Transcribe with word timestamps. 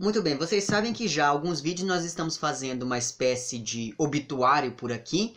Muito 0.00 0.22
bem, 0.22 0.36
vocês 0.36 0.62
sabem 0.62 0.92
que 0.92 1.08
já 1.08 1.26
alguns 1.26 1.60
vídeos 1.60 1.88
nós 1.88 2.04
estamos 2.04 2.36
fazendo 2.36 2.84
uma 2.84 2.96
espécie 2.96 3.58
de 3.58 3.92
obituário 3.98 4.70
por 4.70 4.92
aqui. 4.92 5.36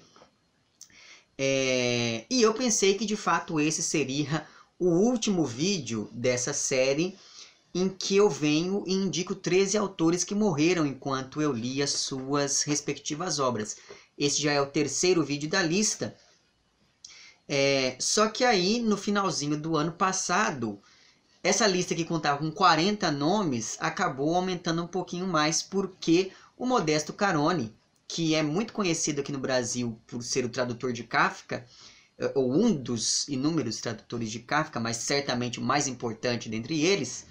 É... 1.35 2.27
E 2.29 2.43
eu 2.43 2.53
pensei 2.53 2.93
que 2.93 3.03
de 3.03 3.15
fato 3.15 3.59
esse 3.59 3.81
seria 3.81 4.45
o 4.77 4.85
último 4.85 5.47
vídeo 5.47 6.07
dessa 6.11 6.53
série 6.53 7.17
em 7.73 7.89
que 7.89 8.15
eu 8.15 8.29
venho 8.29 8.83
e 8.85 8.93
indico 8.93 9.33
13 9.33 9.79
autores 9.79 10.23
que 10.23 10.35
morreram 10.35 10.85
enquanto 10.85 11.41
eu 11.41 11.51
li 11.51 11.81
as 11.81 11.93
suas 11.93 12.61
respectivas 12.61 13.39
obras. 13.39 13.77
Esse 14.15 14.39
já 14.39 14.51
é 14.51 14.61
o 14.61 14.67
terceiro 14.67 15.23
vídeo 15.23 15.49
da 15.49 15.63
lista. 15.63 16.15
É... 17.49 17.95
Só 17.99 18.29
que 18.29 18.43
aí, 18.43 18.79
no 18.79 18.95
finalzinho 18.95 19.59
do 19.59 19.75
ano 19.75 19.93
passado, 19.93 20.79
essa 21.43 21.65
lista 21.65 21.95
que 21.95 22.05
contava 22.05 22.37
com 22.37 22.51
40 22.51 23.11
nomes 23.11 23.77
acabou 23.79 24.35
aumentando 24.35 24.83
um 24.83 24.87
pouquinho 24.87 25.25
mais 25.25 25.61
porque 25.61 26.31
o 26.55 26.65
Modesto 26.65 27.13
Carone, 27.13 27.73
que 28.07 28.35
é 28.35 28.43
muito 28.43 28.73
conhecido 28.73 29.21
aqui 29.21 29.31
no 29.31 29.39
Brasil 29.39 29.99
por 30.05 30.21
ser 30.21 30.45
o 30.45 30.49
tradutor 30.49 30.93
de 30.93 31.03
Kafka, 31.03 31.65
eh, 32.19 32.31
ou 32.35 32.53
um 32.53 32.71
dos 32.71 33.27
inúmeros 33.27 33.81
tradutores 33.81 34.29
de 34.31 34.39
Kafka, 34.39 34.79
mas 34.79 34.97
certamente 34.97 35.59
o 35.59 35.63
mais 35.63 35.87
importante 35.87 36.47
dentre 36.47 36.83
eles, 36.85 37.25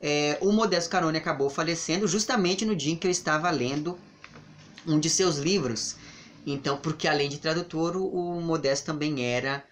é, 0.00 0.38
o 0.40 0.52
Modesto 0.52 0.88
Carone 0.90 1.18
acabou 1.18 1.50
falecendo 1.50 2.06
justamente 2.06 2.64
no 2.64 2.74
dia 2.76 2.92
em 2.92 2.96
que 2.96 3.06
eu 3.06 3.10
estava 3.10 3.50
lendo 3.50 3.98
um 4.86 4.98
de 4.98 5.10
seus 5.10 5.36
livros. 5.36 5.96
Então, 6.46 6.78
porque 6.78 7.06
além 7.06 7.28
de 7.28 7.38
tradutor, 7.38 7.96
o 7.96 8.40
Modesto 8.40 8.86
também 8.86 9.24
era 9.24 9.62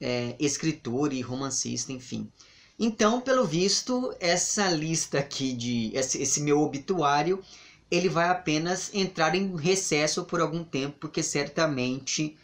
é, 0.00 0.34
escritor 0.38 1.12
e 1.12 1.20
romancista, 1.20 1.92
enfim. 1.92 2.30
Então, 2.78 3.20
pelo 3.22 3.46
visto, 3.46 4.14
essa 4.20 4.68
lista 4.68 5.18
aqui 5.18 5.52
de 5.54 5.90
esse, 5.94 6.20
esse, 6.20 6.40
meu 6.42 6.60
obituário, 6.60 7.42
ele 7.90 8.08
vai 8.08 8.28
apenas 8.28 8.92
entrar 8.92 9.34
em 9.34 9.56
recesso 9.56 10.24
por 10.24 10.40
algum 10.40 10.62
tempo, 10.62 10.96
porque 11.00 11.22
certamente 11.22 12.36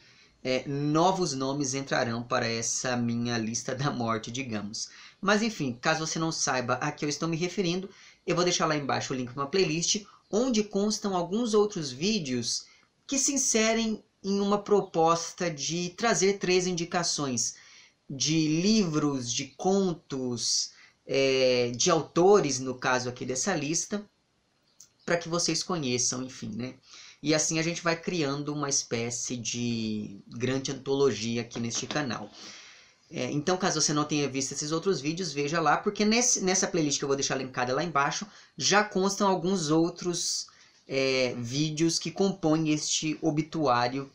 é, 0.42 0.66
novos 0.66 1.34
nomes 1.34 1.74
entrarão 1.74 2.22
para 2.22 2.47
essa 2.47 2.97
minha 2.97 3.36
lista 3.36 3.74
da 3.74 3.91
morte, 3.91 4.30
digamos. 4.30 4.89
Mas 5.20 5.42
enfim, 5.42 5.77
caso 5.78 6.06
você 6.06 6.19
não 6.19 6.33
saiba 6.33 6.74
a 6.74 6.91
que 6.91 7.05
eu 7.05 7.08
estou 7.11 7.28
me 7.28 7.36
referindo, 7.36 7.91
eu 8.27 8.34
vou 8.34 8.44
deixar 8.44 8.67
lá 8.67 8.74
embaixo 8.74 9.12
o 9.12 9.17
link 9.17 9.33
para 9.33 9.42
uma 9.42 9.50
playlist 9.50 10.05
onde 10.30 10.64
constam 10.64 11.14
alguns 11.14 11.52
outros 11.52 11.92
vídeos 11.92 12.64
que 13.06 13.19
se 13.19 13.34
inserem 13.34 14.02
em 14.24 14.41
uma 14.41 14.58
proposta 14.58 15.50
de 15.50 15.91
trazer 15.91 16.39
três 16.39 16.67
indicações 16.67 17.55
de 18.14 18.46
livros, 18.60 19.32
de 19.32 19.46
contos, 19.56 20.72
é, 21.06 21.72
de 21.74 21.91
autores, 21.91 22.60
no 22.60 22.74
caso 22.74 23.08
aqui 23.08 23.24
dessa 23.24 23.55
lista, 23.56 24.05
para 25.06 25.16
que 25.16 25.30
vocês 25.30 25.62
conheçam, 25.62 26.22
enfim, 26.22 26.50
né? 26.55 26.74
E 27.22 27.34
assim 27.34 27.58
a 27.58 27.62
gente 27.62 27.83
vai 27.83 27.96
criando 27.96 28.52
uma 28.52 28.68
espécie 28.68 29.34
de 29.36 30.20
grande 30.27 30.70
antologia 30.70 31.40
aqui 31.40 31.58
neste 31.58 31.86
canal. 31.86 32.30
É, 33.11 33.30
então, 33.30 33.56
caso 33.56 33.80
você 33.80 33.95
não 33.95 34.05
tenha 34.05 34.29
visto 34.29 34.52
esses 34.52 34.73
outros 34.73 35.00
vídeos, 35.00 35.33
veja 35.33 35.61
lá, 35.61 35.79
porque 35.79 36.05
nesse, 36.05 36.42
nessa 36.42 36.67
playlist 36.67 36.98
que 36.98 37.05
eu 37.05 37.08
vou 37.08 37.17
deixar 37.17 37.36
linkada 37.36 37.74
lá 37.74 37.83
embaixo, 37.83 38.27
já 38.58 38.84
constam 38.84 39.27
alguns 39.27 39.70
outros 39.70 40.46
é, 40.86 41.34
vídeos 41.39 41.98
que 41.98 42.11
compõem 42.11 42.70
este 42.70 43.18
obituário 43.23 44.11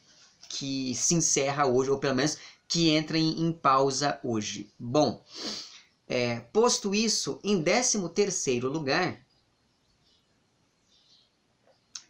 que 0.50 0.94
se 0.96 1.16
encerra 1.16 1.66
hoje, 1.66 1.90
ou 1.90 1.97
pelo 1.97 2.16
menos 2.16 2.38
que 2.67 2.95
entrem 2.95 3.39
em 3.41 3.51
pausa 3.51 4.19
hoje. 4.23 4.72
Bom, 4.78 5.23
é, 6.07 6.39
posto 6.39 6.94
isso, 6.94 7.39
em 7.44 7.61
13 7.61 8.09
terceiro 8.09 8.69
lugar, 8.69 9.19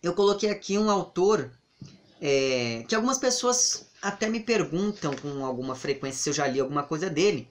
eu 0.01 0.13
coloquei 0.13 0.50
aqui 0.50 0.78
um 0.78 0.90
autor 0.90 1.51
é, 2.22 2.84
que 2.88 2.95
algumas 2.95 3.18
pessoas 3.18 3.88
até 4.01 4.29
me 4.29 4.40
perguntam 4.40 5.16
com 5.16 5.45
alguma 5.45 5.75
frequência 5.75 6.22
se 6.22 6.29
eu 6.29 6.34
já 6.34 6.47
li 6.47 6.59
alguma 6.59 6.84
coisa 6.84 7.09
dele, 7.09 7.50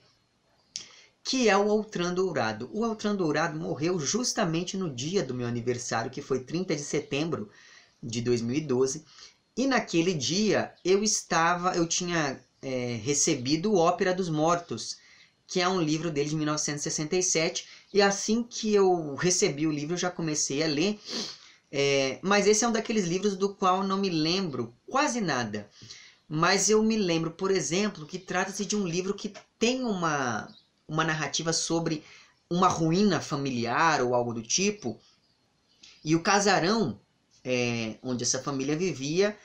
que 1.22 1.48
é 1.48 1.56
o 1.56 1.70
Altran 1.70 2.14
Dourado. 2.14 2.70
O 2.72 2.84
Altran 2.84 3.16
Dourado 3.16 3.58
morreu 3.58 3.98
justamente 3.98 4.76
no 4.76 4.88
dia 4.88 5.24
do 5.24 5.34
meu 5.34 5.46
aniversário, 5.46 6.10
que 6.10 6.22
foi 6.22 6.40
30 6.40 6.76
de 6.76 6.82
setembro 6.82 7.50
de 8.00 8.20
2012, 8.22 9.04
e 9.56 9.66
naquele 9.66 10.14
dia 10.14 10.72
eu 10.84 11.02
estava, 11.02 11.74
eu 11.74 11.86
tinha 11.86 12.40
é, 12.62 13.00
recebido 13.02 13.74
Ópera 13.74 14.14
dos 14.14 14.28
Mortos, 14.28 14.98
que 15.46 15.60
é 15.60 15.68
um 15.68 15.80
livro 15.80 16.10
dele 16.10 16.30
de 16.30 16.36
1967. 16.36 17.66
E 17.92 18.02
assim 18.02 18.42
que 18.42 18.74
eu 18.74 19.14
recebi 19.14 19.66
o 19.66 19.72
livro, 19.72 19.94
eu 19.94 19.98
já 19.98 20.10
comecei 20.10 20.62
a 20.62 20.66
ler. 20.66 20.98
É, 21.70 22.18
mas 22.22 22.46
esse 22.46 22.64
é 22.64 22.68
um 22.68 22.72
daqueles 22.72 23.06
livros 23.06 23.36
do 23.36 23.54
qual 23.54 23.82
não 23.82 23.98
me 23.98 24.10
lembro 24.10 24.74
quase 24.86 25.20
nada. 25.20 25.68
Mas 26.28 26.68
eu 26.68 26.82
me 26.82 26.96
lembro, 26.96 27.30
por 27.30 27.50
exemplo, 27.50 28.06
que 28.06 28.18
trata-se 28.18 28.64
de 28.64 28.74
um 28.76 28.86
livro 28.86 29.14
que 29.14 29.32
tem 29.58 29.84
uma, 29.84 30.48
uma 30.88 31.04
narrativa 31.04 31.52
sobre 31.52 32.02
uma 32.50 32.68
ruína 32.68 33.20
familiar 33.20 34.00
ou 34.02 34.14
algo 34.14 34.32
do 34.32 34.42
tipo. 34.42 34.98
E 36.04 36.14
o 36.14 36.22
casarão 36.22 36.98
é, 37.44 37.96
onde 38.02 38.24
essa 38.24 38.42
família 38.42 38.76
vivia 38.76 39.36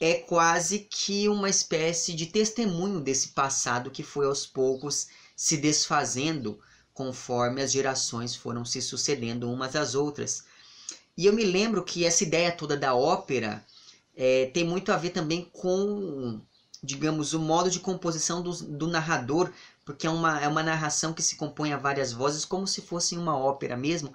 é 0.00 0.14
quase 0.14 0.80
que 0.90 1.28
uma 1.28 1.50
espécie 1.50 2.14
de 2.14 2.26
testemunho 2.26 3.00
desse 3.00 3.28
passado 3.28 3.90
que 3.90 4.02
foi 4.02 4.24
aos 4.24 4.46
poucos 4.46 5.08
se 5.36 5.58
desfazendo 5.58 6.58
conforme 6.94 7.60
as 7.60 7.70
gerações 7.70 8.34
foram 8.34 8.64
se 8.64 8.80
sucedendo 8.80 9.50
umas 9.50 9.76
às 9.76 9.94
outras. 9.94 10.44
E 11.16 11.26
eu 11.26 11.34
me 11.34 11.44
lembro 11.44 11.84
que 11.84 12.06
essa 12.06 12.24
ideia 12.24 12.50
toda 12.50 12.78
da 12.78 12.94
ópera 12.94 13.64
é, 14.16 14.46
tem 14.46 14.64
muito 14.64 14.90
a 14.90 14.96
ver 14.96 15.10
também 15.10 15.48
com, 15.52 16.40
digamos, 16.82 17.34
o 17.34 17.38
modo 17.38 17.70
de 17.70 17.78
composição 17.78 18.42
do, 18.42 18.52
do 18.52 18.86
narrador, 18.86 19.52
porque 19.84 20.06
é 20.06 20.10
uma, 20.10 20.40
é 20.40 20.48
uma 20.48 20.62
narração 20.62 21.12
que 21.12 21.22
se 21.22 21.36
compõe 21.36 21.72
a 21.72 21.76
várias 21.76 22.10
vozes, 22.12 22.44
como 22.46 22.66
se 22.66 22.80
fosse 22.80 23.18
uma 23.18 23.36
ópera 23.36 23.76
mesmo. 23.76 24.14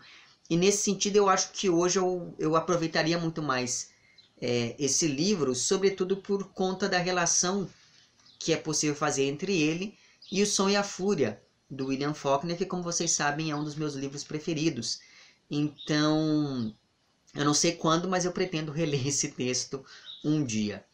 E 0.50 0.57
nesse 0.57 0.84
sentido, 0.84 1.18
eu 1.18 1.29
acho 1.29 1.51
que 1.51 1.69
hoje 1.69 2.00
eu, 2.00 2.34
eu 2.40 2.56
aproveitaria 2.56 3.18
muito 3.19 3.41
mais 3.41 3.90
é, 4.41 4.75
esse 4.78 5.07
livro, 5.07 5.56
sobretudo 5.56 6.18
por 6.18 6.51
conta 6.51 6.90
da 6.90 6.97
relação 6.97 7.69
que 8.40 8.53
é 8.53 8.57
possível 8.57 8.96
fazer 8.96 9.23
entre 9.23 9.59
ele 9.59 9.97
e 10.31 10.41
O 10.41 10.47
Som 10.47 10.69
e 10.69 10.75
a 10.75 10.84
Fúria, 10.84 11.41
do 11.69 11.88
William 11.88 12.13
Faulkner, 12.13 12.57
que, 12.57 12.66
como 12.66 12.84
vocês 12.84 13.12
sabem, 13.12 13.51
é 13.51 13.56
um 13.56 13.63
dos 13.63 13.75
meus 13.75 13.95
livros 13.95 14.24
preferidos. 14.24 15.00
Então, 15.50 16.75
eu 17.34 17.45
não 17.45 17.53
sei 17.53 17.74
quando, 17.74 18.07
mas 18.07 18.25
eu 18.25 18.31
pretendo 18.31 18.72
reler 18.72 19.06
esse 19.07 19.29
texto 19.29 19.84
um 20.24 20.44
dia. 20.44 20.85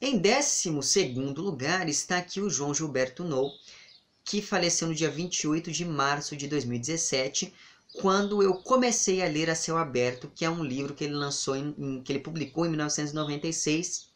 Em 0.00 0.18
12 0.18 0.70
lugar 1.36 1.88
está 1.88 2.18
aqui 2.18 2.40
o 2.40 2.50
João 2.50 2.72
Gilberto 2.72 3.24
Nou, 3.24 3.50
que 4.24 4.40
faleceu 4.40 4.88
no 4.88 4.94
dia 4.94 5.10
28 5.10 5.72
de 5.72 5.84
março 5.84 6.36
de 6.36 6.46
2017, 6.46 7.52
quando 7.94 8.42
eu 8.42 8.54
comecei 8.54 9.22
a 9.22 9.28
ler 9.28 9.50
A 9.50 9.54
Céu 9.54 9.76
Aberto, 9.76 10.30
que 10.34 10.44
é 10.44 10.50
um 10.50 10.62
livro 10.62 10.94
que 10.94 11.04
ele 11.04 11.14
lançou, 11.14 11.56
em, 11.56 11.74
em, 11.78 12.02
que 12.02 12.12
ele 12.12 12.20
publicou 12.20 12.66
em 12.66 12.70
1996. 12.70 14.08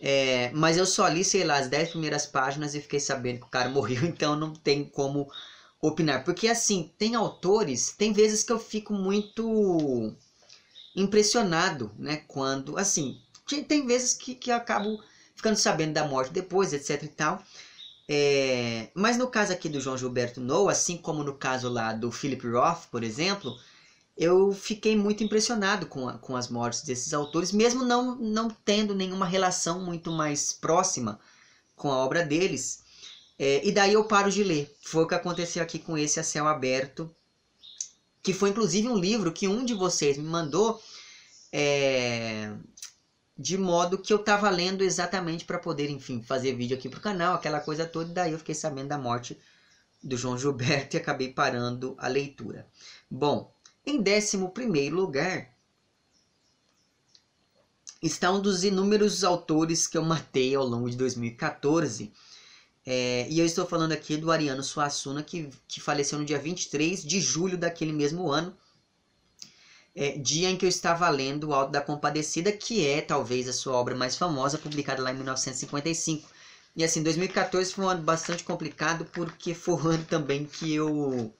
É, 0.00 0.50
mas 0.52 0.76
eu 0.76 0.86
só 0.86 1.08
li, 1.08 1.24
sei 1.24 1.44
lá, 1.44 1.58
as 1.58 1.68
10 1.68 1.90
primeiras 1.90 2.24
páginas 2.24 2.74
e 2.74 2.80
fiquei 2.80 3.00
sabendo 3.00 3.40
que 3.40 3.46
o 3.46 3.50
cara 3.50 3.68
morreu, 3.70 4.04
então 4.04 4.36
não 4.36 4.54
tem 4.54 4.84
como 4.84 5.30
opinar. 5.80 6.24
Porque 6.24 6.48
assim, 6.48 6.92
tem 6.96 7.14
autores, 7.14 7.92
tem 7.96 8.12
vezes 8.12 8.42
que 8.42 8.52
eu 8.52 8.58
fico 8.58 8.92
muito 8.92 10.14
impressionado, 10.94 11.92
né? 11.98 12.18
Quando, 12.28 12.78
assim, 12.78 13.20
tem 13.66 13.86
vezes 13.86 14.14
que, 14.14 14.34
que 14.34 14.50
eu 14.50 14.56
acabo 14.56 15.02
ficando 15.34 15.56
sabendo 15.56 15.94
da 15.94 16.06
morte 16.06 16.32
depois, 16.32 16.72
etc 16.72 17.02
e 17.02 17.08
tal. 17.08 17.42
É, 18.08 18.88
mas 18.94 19.18
no 19.18 19.28
caso 19.28 19.52
aqui 19.52 19.68
do 19.68 19.80
João 19.80 19.98
Gilberto 19.98 20.40
Noah, 20.40 20.72
assim 20.72 20.96
como 20.96 21.22
no 21.22 21.34
caso 21.34 21.68
lá 21.68 21.92
do 21.92 22.10
Philip 22.10 22.48
Roth, 22.48 22.86
por 22.90 23.04
exemplo, 23.04 23.54
eu 24.16 24.52
fiquei 24.52 24.96
muito 24.96 25.22
impressionado 25.22 25.86
com, 25.86 26.08
a, 26.08 26.14
com 26.18 26.34
as 26.34 26.48
mortes 26.48 26.82
desses 26.82 27.12
autores, 27.12 27.52
mesmo 27.52 27.84
não, 27.84 28.16
não 28.16 28.48
tendo 28.48 28.94
nenhuma 28.94 29.26
relação 29.26 29.84
muito 29.84 30.10
mais 30.10 30.52
próxima 30.54 31.20
com 31.76 31.92
a 31.92 31.98
obra 31.98 32.24
deles. 32.24 32.82
É, 33.38 33.64
e 33.66 33.70
daí 33.70 33.92
eu 33.92 34.04
paro 34.04 34.30
de 34.30 34.42
ler. 34.42 34.74
Foi 34.82 35.04
o 35.04 35.06
que 35.06 35.14
aconteceu 35.14 35.62
aqui 35.62 35.78
com 35.78 35.96
esse 35.96 36.18
A 36.18 36.24
Céu 36.24 36.48
Aberto, 36.48 37.14
que 38.22 38.32
foi 38.32 38.50
inclusive 38.50 38.88
um 38.88 38.96
livro 38.96 39.32
que 39.32 39.46
um 39.46 39.64
de 39.64 39.74
vocês 39.74 40.16
me 40.16 40.24
mandou 40.24 40.82
é, 41.52 42.52
de 43.38 43.56
modo 43.56 43.96
que 43.96 44.12
eu 44.12 44.18
estava 44.18 44.50
lendo 44.50 44.82
exatamente 44.82 45.44
para 45.44 45.60
poder, 45.60 45.88
enfim, 45.88 46.20
fazer 46.20 46.54
vídeo 46.54 46.76
aqui 46.76 46.88
pro 46.88 47.00
canal, 47.00 47.34
aquela 47.34 47.60
coisa 47.60 47.86
toda, 47.86 48.10
e 48.10 48.14
daí 48.14 48.32
eu 48.32 48.38
fiquei 48.38 48.54
sabendo 48.54 48.88
da 48.88 48.98
morte 48.98 49.38
do 50.02 50.16
João 50.16 50.36
Gilberto 50.36 50.96
e 50.96 50.98
acabei 50.98 51.32
parando 51.32 51.94
a 51.98 52.08
leitura. 52.08 52.66
Bom, 53.08 53.54
em 53.86 54.00
11 54.00 54.90
lugar 54.90 55.54
está 58.02 58.30
um 58.32 58.40
dos 58.40 58.64
inúmeros 58.64 59.22
autores 59.22 59.86
que 59.86 59.96
eu 59.96 60.02
matei 60.02 60.54
ao 60.54 60.66
longo 60.66 60.90
de 60.90 60.96
2014. 60.96 62.12
É, 62.84 63.28
e 63.28 63.38
eu 63.38 63.46
estou 63.46 63.66
falando 63.66 63.92
aqui 63.92 64.16
do 64.16 64.30
Ariano 64.30 64.62
Suassuna, 64.62 65.22
que, 65.22 65.50
que 65.66 65.80
faleceu 65.80 66.18
no 66.18 66.24
dia 66.24 66.38
23 66.38 67.04
de 67.04 67.20
julho 67.20 67.56
daquele 67.58 67.92
mesmo 67.92 68.30
ano. 68.30 68.56
É, 69.98 70.16
dia 70.16 70.48
em 70.48 70.56
que 70.56 70.64
eu 70.64 70.68
estava 70.68 71.08
lendo 71.08 71.48
O 71.48 71.52
Alto 71.52 71.72
da 71.72 71.80
Compadecida, 71.80 72.52
que 72.52 72.86
é 72.86 73.00
talvez 73.00 73.48
a 73.48 73.52
sua 73.52 73.74
obra 73.74 73.96
mais 73.96 74.16
famosa, 74.16 74.56
publicada 74.56 75.02
lá 75.02 75.10
em 75.10 75.16
1955. 75.16 76.30
E 76.76 76.84
assim, 76.84 77.02
2014 77.02 77.74
foi 77.74 77.84
um 77.84 77.88
ano 77.88 78.02
bastante 78.04 78.44
complicado 78.44 79.04
porque 79.06 79.54
foi 79.54 79.74
o 79.74 79.88
ano 79.88 80.04
também 80.04 80.44
que 80.44 80.72
eu 80.72 81.34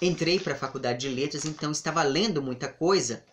entrei 0.00 0.38
para 0.38 0.52
a 0.52 0.56
faculdade 0.56 1.00
de 1.00 1.08
letras, 1.08 1.44
então 1.44 1.72
estava 1.72 2.00
lendo 2.04 2.40
muita 2.40 2.68
coisa. 2.68 3.24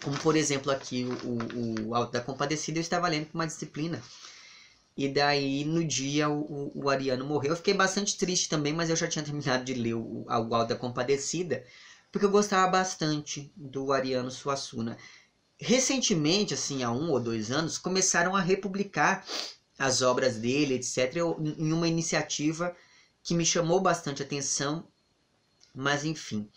Como 0.00 0.16
por 0.18 0.36
exemplo 0.36 0.70
aqui 0.70 1.04
o, 1.24 1.88
o, 1.88 1.88
o 1.88 1.94
Alto 1.96 2.12
da 2.12 2.20
Compadecida, 2.20 2.78
eu 2.78 2.82
estava 2.82 3.08
lendo 3.08 3.26
com 3.26 3.38
uma 3.38 3.48
disciplina. 3.48 4.00
E 4.96 5.08
daí 5.08 5.64
no 5.64 5.84
dia 5.84 6.28
o, 6.28 6.70
o, 6.72 6.88
Ariano 6.88 7.24
morreu. 7.24 7.50
Eu 7.50 7.56
fiquei 7.56 7.74
bastante 7.74 8.16
triste 8.16 8.48
também, 8.48 8.72
mas 8.72 8.90
eu 8.90 8.96
já 8.96 9.08
tinha 9.08 9.24
terminado 9.24 9.64
de 9.64 9.74
ler 9.74 9.94
o, 9.94 10.24
o 10.24 10.54
Alto 10.54 10.68
da 10.68 10.76
Compadecida 10.76 11.64
porque 12.16 12.24
eu 12.24 12.30
gostava 12.30 12.66
bastante 12.70 13.52
do 13.54 13.92
Ariano 13.92 14.30
Suassuna. 14.30 14.96
Recentemente, 15.60 16.54
assim, 16.54 16.82
há 16.82 16.90
um 16.90 17.10
ou 17.10 17.20
dois 17.20 17.50
anos, 17.50 17.76
começaram 17.76 18.34
a 18.34 18.40
republicar 18.40 19.22
as 19.78 20.00
obras 20.00 20.36
dele, 20.36 20.76
etc., 20.76 21.16
em 21.58 21.74
uma 21.74 21.86
iniciativa 21.86 22.74
que 23.22 23.34
me 23.34 23.44
chamou 23.44 23.80
bastante 23.80 24.22
atenção, 24.22 24.88
mas 25.74 26.06
enfim. 26.06 26.48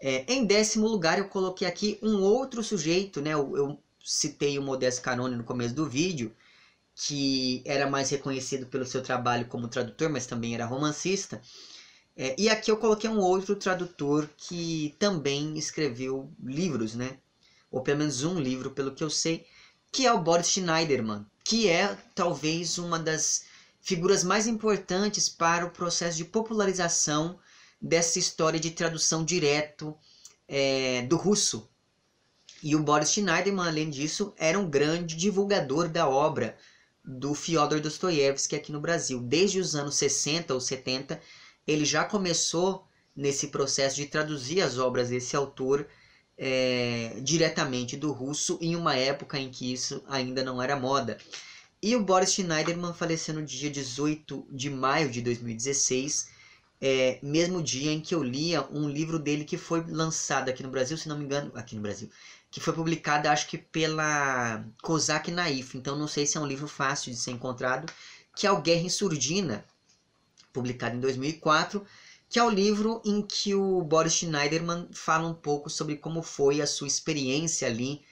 É, 0.00 0.24
em 0.26 0.44
décimo 0.44 0.88
lugar, 0.88 1.18
eu 1.18 1.28
coloquei 1.28 1.68
aqui 1.68 2.00
um 2.02 2.20
outro 2.20 2.64
sujeito, 2.64 3.20
né? 3.20 3.30
Eu, 3.34 3.56
eu 3.56 3.78
citei 4.04 4.58
o 4.58 4.62
Modesto 4.62 5.02
Canone 5.02 5.36
no 5.36 5.44
começo 5.44 5.72
do 5.72 5.88
vídeo, 5.88 6.34
que 6.96 7.62
era 7.64 7.88
mais 7.88 8.10
reconhecido 8.10 8.66
pelo 8.66 8.84
seu 8.84 9.00
trabalho 9.00 9.46
como 9.46 9.68
tradutor, 9.68 10.10
mas 10.10 10.26
também 10.26 10.52
era 10.52 10.66
romancista. 10.66 11.40
É, 12.16 12.34
e 12.38 12.48
aqui 12.48 12.70
eu 12.70 12.78
coloquei 12.78 13.10
um 13.10 13.18
outro 13.18 13.54
tradutor 13.54 14.28
que 14.38 14.96
também 14.98 15.56
escreveu 15.58 16.32
livros, 16.42 16.94
né? 16.94 17.18
Ou 17.70 17.82
pelo 17.82 17.98
menos 17.98 18.24
um 18.24 18.40
livro, 18.40 18.70
pelo 18.70 18.94
que 18.94 19.04
eu 19.04 19.10
sei, 19.10 19.46
que 19.92 20.06
é 20.06 20.12
o 20.12 20.22
Boris 20.22 20.48
Schneiderman, 20.48 21.26
que 21.44 21.68
é 21.68 21.94
talvez 22.14 22.78
uma 22.78 22.98
das 22.98 23.44
figuras 23.80 24.24
mais 24.24 24.46
importantes 24.46 25.28
para 25.28 25.66
o 25.66 25.70
processo 25.70 26.16
de 26.16 26.24
popularização 26.24 27.38
dessa 27.80 28.18
história 28.18 28.58
de 28.58 28.70
tradução 28.70 29.24
direto 29.24 29.94
é, 30.48 31.02
do 31.02 31.16
russo. 31.16 31.68
E 32.62 32.74
o 32.74 32.82
Boris 32.82 33.12
Schneiderman, 33.12 33.68
além 33.68 33.90
disso, 33.90 34.32
era 34.38 34.58
um 34.58 34.68
grande 34.68 35.14
divulgador 35.14 35.88
da 35.88 36.08
obra 36.08 36.56
do 37.04 37.34
Fyodor 37.34 37.80
Dostoiévski 37.80 38.56
aqui 38.56 38.72
no 38.72 38.80
Brasil. 38.80 39.20
Desde 39.20 39.60
os 39.60 39.76
anos 39.76 39.96
60 39.96 40.54
ou 40.54 40.60
70, 40.60 41.20
ele 41.66 41.84
já 41.84 42.04
começou 42.04 42.86
nesse 43.14 43.48
processo 43.48 43.96
de 43.96 44.06
traduzir 44.06 44.60
as 44.60 44.78
obras 44.78 45.08
desse 45.08 45.34
autor 45.34 45.86
é, 46.38 47.18
diretamente 47.22 47.96
do 47.96 48.12
russo 48.12 48.58
em 48.60 48.76
uma 48.76 48.94
época 48.94 49.38
em 49.38 49.50
que 49.50 49.72
isso 49.72 50.04
ainda 50.06 50.44
não 50.44 50.62
era 50.62 50.76
moda. 50.76 51.16
E 51.82 51.94
o 51.96 52.02
Boris 52.02 52.32
Schneiderman 52.32 52.92
faleceu 52.92 53.34
no 53.34 53.42
dia 53.42 53.70
18 53.70 54.46
de 54.50 54.68
maio 54.70 55.10
de 55.10 55.22
2016, 55.22 56.28
é, 56.80 57.18
mesmo 57.22 57.62
dia 57.62 57.90
em 57.92 58.00
que 58.00 58.14
eu 58.14 58.22
lia 58.22 58.66
um 58.70 58.88
livro 58.88 59.18
dele 59.18 59.44
que 59.44 59.56
foi 59.56 59.84
lançado 59.88 60.48
aqui 60.48 60.62
no 60.62 60.68
Brasil, 60.68 60.96
se 60.96 61.08
não 61.08 61.18
me 61.18 61.24
engano, 61.24 61.50
aqui 61.54 61.74
no 61.74 61.82
Brasil, 61.82 62.10
que 62.50 62.60
foi 62.60 62.74
publicado 62.74 63.28
acho 63.28 63.46
que 63.46 63.56
pela 63.56 64.64
Kozak 64.82 65.30
Naif, 65.30 65.76
então 65.76 65.96
não 65.96 66.08
sei 66.08 66.26
se 66.26 66.36
é 66.36 66.40
um 66.40 66.46
livro 66.46 66.68
fácil 66.68 67.12
de 67.12 67.18
ser 67.18 67.30
encontrado, 67.30 67.90
que 68.34 68.46
é 68.46 68.50
o 68.50 68.60
Guerra 68.60 68.82
em 68.82 68.90
Surdina, 68.90 69.64
publicado 70.56 70.96
em 70.96 71.00
2004, 71.00 71.84
que 72.30 72.38
é 72.38 72.42
o 72.42 72.48
livro 72.48 73.02
em 73.04 73.20
que 73.20 73.54
o 73.54 73.82
Boris 73.82 74.14
Schneiderman 74.14 74.88
fala 74.90 75.28
um 75.28 75.34
pouco 75.34 75.68
sobre 75.68 75.96
como 75.96 76.22
foi 76.22 76.62
a 76.62 76.66
sua 76.66 76.86
experiência 76.86 77.68
ali 77.68 78.02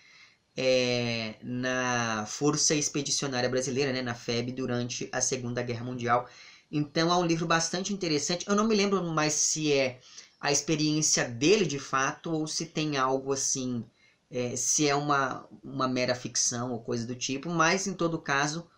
é, 0.54 1.36
na 1.42 2.26
Força 2.28 2.74
Expedicionária 2.74 3.48
Brasileira, 3.48 3.92
né, 3.92 4.02
na 4.02 4.14
FEB, 4.14 4.52
durante 4.52 5.08
a 5.10 5.22
Segunda 5.22 5.62
Guerra 5.62 5.84
Mundial. 5.84 6.28
Então 6.70 7.10
é 7.10 7.16
um 7.16 7.24
livro 7.24 7.46
bastante 7.46 7.94
interessante. 7.94 8.46
Eu 8.46 8.54
não 8.54 8.68
me 8.68 8.74
lembro 8.74 9.02
mais 9.02 9.32
se 9.32 9.72
é 9.72 10.00
a 10.38 10.52
experiência 10.52 11.24
dele 11.24 11.64
de 11.64 11.78
fato 11.78 12.30
ou 12.30 12.46
se 12.46 12.66
tem 12.66 12.98
algo 12.98 13.32
assim, 13.32 13.84
é, 14.30 14.54
se 14.54 14.86
é 14.86 14.94
uma, 14.94 15.48
uma 15.62 15.88
mera 15.88 16.14
ficção 16.14 16.72
ou 16.72 16.80
coisa 16.80 17.06
do 17.06 17.14
tipo, 17.14 17.48
mas 17.48 17.86
em 17.86 17.94
todo 17.94 18.18
caso 18.18 18.68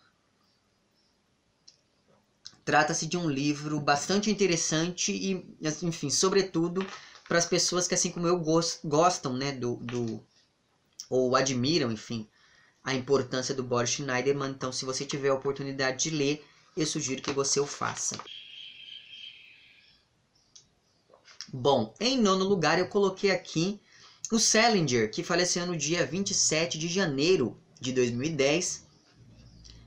Trata-se 2.66 3.06
de 3.06 3.16
um 3.16 3.30
livro 3.30 3.78
bastante 3.78 4.28
interessante 4.28 5.12
e, 5.12 5.56
enfim, 5.84 6.10
sobretudo 6.10 6.84
para 7.28 7.38
as 7.38 7.46
pessoas 7.46 7.86
que, 7.86 7.94
assim 7.94 8.10
como 8.10 8.26
eu, 8.26 8.42
gostam, 8.84 9.34
né, 9.34 9.52
do, 9.52 9.76
do 9.76 10.20
ou 11.08 11.36
admiram, 11.36 11.92
enfim, 11.92 12.28
a 12.82 12.92
importância 12.92 13.54
do 13.54 13.62
Boris 13.62 13.90
Schneiderman. 13.90 14.50
Então, 14.50 14.72
se 14.72 14.84
você 14.84 15.04
tiver 15.04 15.28
a 15.28 15.34
oportunidade 15.34 16.10
de 16.10 16.16
ler, 16.16 16.44
eu 16.76 16.84
sugiro 16.84 17.22
que 17.22 17.30
você 17.30 17.60
o 17.60 17.66
faça. 17.66 18.16
Bom, 21.52 21.94
em 22.00 22.18
nono 22.20 22.44
lugar 22.44 22.80
eu 22.80 22.88
coloquei 22.88 23.30
aqui 23.30 23.80
o 24.32 24.40
Salinger, 24.40 25.08
que 25.08 25.22
faleceu 25.22 25.64
no 25.66 25.76
dia 25.76 26.04
27 26.04 26.78
de 26.78 26.88
janeiro 26.88 27.56
de 27.80 27.92
2010 27.92 28.85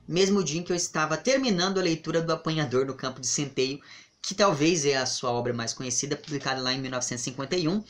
mesmo 0.09 0.43
dia 0.43 0.59
em 0.59 0.63
que 0.63 0.71
eu 0.71 0.75
estava 0.75 1.15
terminando 1.15 1.77
a 1.77 1.83
leitura 1.83 2.19
do 2.19 2.33
Apanhador 2.33 2.83
no 2.83 2.95
Campo 2.95 3.21
de 3.21 3.27
Centeio, 3.27 3.79
que 4.19 4.33
talvez 4.33 4.83
é 4.83 4.97
a 4.97 5.05
sua 5.05 5.29
obra 5.29 5.53
mais 5.53 5.71
conhecida, 5.71 6.17
publicada 6.17 6.59
lá 6.59 6.73
em 6.73 6.81
1951. 6.81 7.83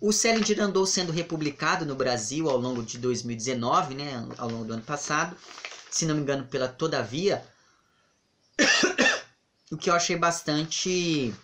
O 0.00 0.10
Salinger 0.10 0.62
andou 0.62 0.86
sendo 0.86 1.12
republicado 1.12 1.84
no 1.84 1.94
Brasil 1.94 2.48
ao 2.48 2.56
longo 2.56 2.82
de 2.82 2.96
2019, 2.96 3.94
né, 3.94 4.26
ao 4.38 4.48
longo 4.48 4.64
do 4.64 4.72
ano 4.72 4.82
passado, 4.82 5.36
se 5.90 6.06
não 6.06 6.14
me 6.14 6.22
engano 6.22 6.46
pela 6.46 6.68
Todavia, 6.68 7.44
o 9.70 9.76
que 9.76 9.90
eu 9.90 9.94
achei 9.94 10.16
bastante 10.16 11.34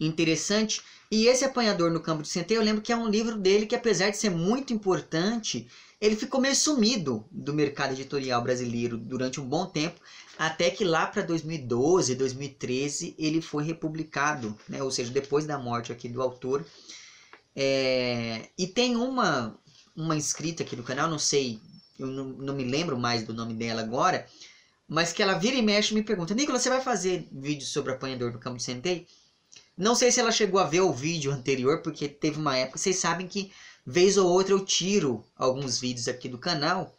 interessante. 0.00 0.80
E 1.10 1.26
esse 1.26 1.44
Apanhador 1.44 1.90
no 1.90 2.00
Campo 2.00 2.22
de 2.22 2.28
Centeio, 2.28 2.58
eu 2.58 2.64
lembro 2.64 2.80
que 2.80 2.92
é 2.92 2.96
um 2.96 3.08
livro 3.08 3.36
dele 3.36 3.66
que 3.66 3.76
apesar 3.76 4.08
de 4.08 4.16
ser 4.16 4.30
muito 4.30 4.72
importante, 4.72 5.68
ele 6.00 6.14
ficou 6.14 6.40
meio 6.40 6.54
sumido 6.54 7.26
do 7.30 7.52
mercado 7.52 7.92
editorial 7.92 8.40
brasileiro 8.42 8.96
durante 8.96 9.40
um 9.40 9.48
bom 9.48 9.66
tempo, 9.66 10.00
até 10.38 10.70
que 10.70 10.84
lá 10.84 11.06
para 11.06 11.22
2012, 11.22 12.14
2013 12.14 13.14
ele 13.18 13.40
foi 13.40 13.64
republicado, 13.64 14.56
né? 14.68 14.82
ou 14.82 14.90
seja, 14.90 15.10
depois 15.10 15.44
da 15.44 15.58
morte 15.58 15.90
aqui 15.90 16.08
do 16.08 16.22
autor. 16.22 16.64
É... 17.54 18.48
E 18.56 18.66
tem 18.68 18.94
uma, 18.94 19.58
uma 19.96 20.16
inscrita 20.16 20.62
aqui 20.62 20.76
no 20.76 20.84
canal, 20.84 21.10
não 21.10 21.18
sei, 21.18 21.60
eu 21.98 22.06
não, 22.06 22.26
não 22.26 22.54
me 22.54 22.64
lembro 22.64 22.96
mais 22.96 23.24
do 23.24 23.34
nome 23.34 23.54
dela 23.54 23.82
agora, 23.82 24.24
mas 24.86 25.12
que 25.12 25.22
ela 25.22 25.34
vira 25.34 25.56
e 25.56 25.62
mexe 25.62 25.92
e 25.92 25.94
me 25.96 26.04
pergunta, 26.04 26.32
Nicolas, 26.32 26.62
você 26.62 26.68
vai 26.68 26.80
fazer 26.80 27.26
vídeo 27.32 27.66
sobre 27.66 27.92
apanhador 27.92 28.30
do 28.30 28.38
campo 28.38 28.56
de 28.56 28.62
centeio? 28.62 29.04
Não 29.76 29.94
sei 29.94 30.10
se 30.10 30.20
ela 30.20 30.32
chegou 30.32 30.60
a 30.60 30.64
ver 30.64 30.80
o 30.80 30.92
vídeo 30.92 31.32
anterior, 31.32 31.82
porque 31.82 32.08
teve 32.08 32.38
uma 32.38 32.56
época, 32.56 32.78
vocês 32.78 32.96
sabem 32.96 33.26
que 33.26 33.52
Vez 33.90 34.18
ou 34.18 34.28
outra 34.28 34.52
eu 34.52 34.60
tiro 34.60 35.24
alguns 35.34 35.80
vídeos 35.80 36.08
aqui 36.08 36.28
do 36.28 36.36
canal. 36.36 36.94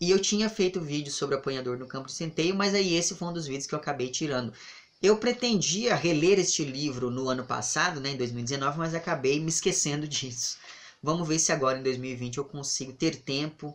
E 0.00 0.10
eu 0.10 0.18
tinha 0.18 0.48
feito 0.48 0.80
vídeo 0.80 1.12
sobre 1.12 1.36
apanhador 1.36 1.78
no 1.78 1.86
campo 1.86 2.08
de 2.08 2.14
centeio, 2.14 2.56
mas 2.56 2.74
aí 2.74 2.96
esse 2.96 3.14
foi 3.14 3.28
um 3.28 3.32
dos 3.32 3.46
vídeos 3.46 3.68
que 3.68 3.72
eu 3.72 3.78
acabei 3.78 4.10
tirando. 4.10 4.52
Eu 5.00 5.16
pretendia 5.16 5.94
reler 5.94 6.40
este 6.40 6.64
livro 6.64 7.10
no 7.10 7.28
ano 7.28 7.44
passado, 7.44 8.00
né, 8.00 8.10
em 8.10 8.16
2019, 8.16 8.76
mas 8.76 8.92
acabei 8.92 9.38
me 9.38 9.50
esquecendo 9.50 10.04
disso. 10.08 10.56
Vamos 11.00 11.28
ver 11.28 11.38
se 11.38 11.52
agora 11.52 11.78
em 11.78 11.82
2020 11.84 12.38
eu 12.38 12.44
consigo 12.44 12.92
ter 12.92 13.14
tempo 13.14 13.72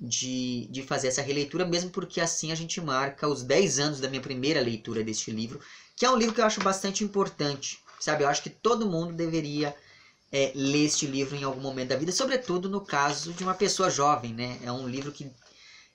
de, 0.00 0.66
de 0.70 0.82
fazer 0.82 1.08
essa 1.08 1.20
releitura, 1.20 1.66
mesmo 1.66 1.90
porque 1.90 2.18
assim 2.18 2.50
a 2.50 2.54
gente 2.54 2.80
marca 2.80 3.28
os 3.28 3.42
10 3.42 3.78
anos 3.78 4.00
da 4.00 4.08
minha 4.08 4.22
primeira 4.22 4.58
leitura 4.58 5.04
deste 5.04 5.30
livro, 5.30 5.60
que 5.94 6.06
é 6.06 6.10
um 6.10 6.16
livro 6.16 6.34
que 6.34 6.40
eu 6.40 6.46
acho 6.46 6.62
bastante 6.62 7.04
importante, 7.04 7.78
sabe? 8.00 8.24
Eu 8.24 8.28
acho 8.28 8.42
que 8.42 8.48
todo 8.48 8.88
mundo 8.88 9.12
deveria 9.12 9.76
é, 10.32 10.52
ler 10.54 10.86
este 10.86 11.06
livro 11.06 11.36
em 11.36 11.44
algum 11.44 11.60
momento 11.60 11.88
da 11.88 11.96
vida, 11.96 12.12
sobretudo 12.12 12.68
no 12.68 12.80
caso 12.80 13.32
de 13.32 13.44
uma 13.44 13.54
pessoa 13.54 13.90
jovem, 13.90 14.32
né? 14.34 14.58
É 14.62 14.72
um 14.72 14.88
livro 14.88 15.12
que 15.12 15.30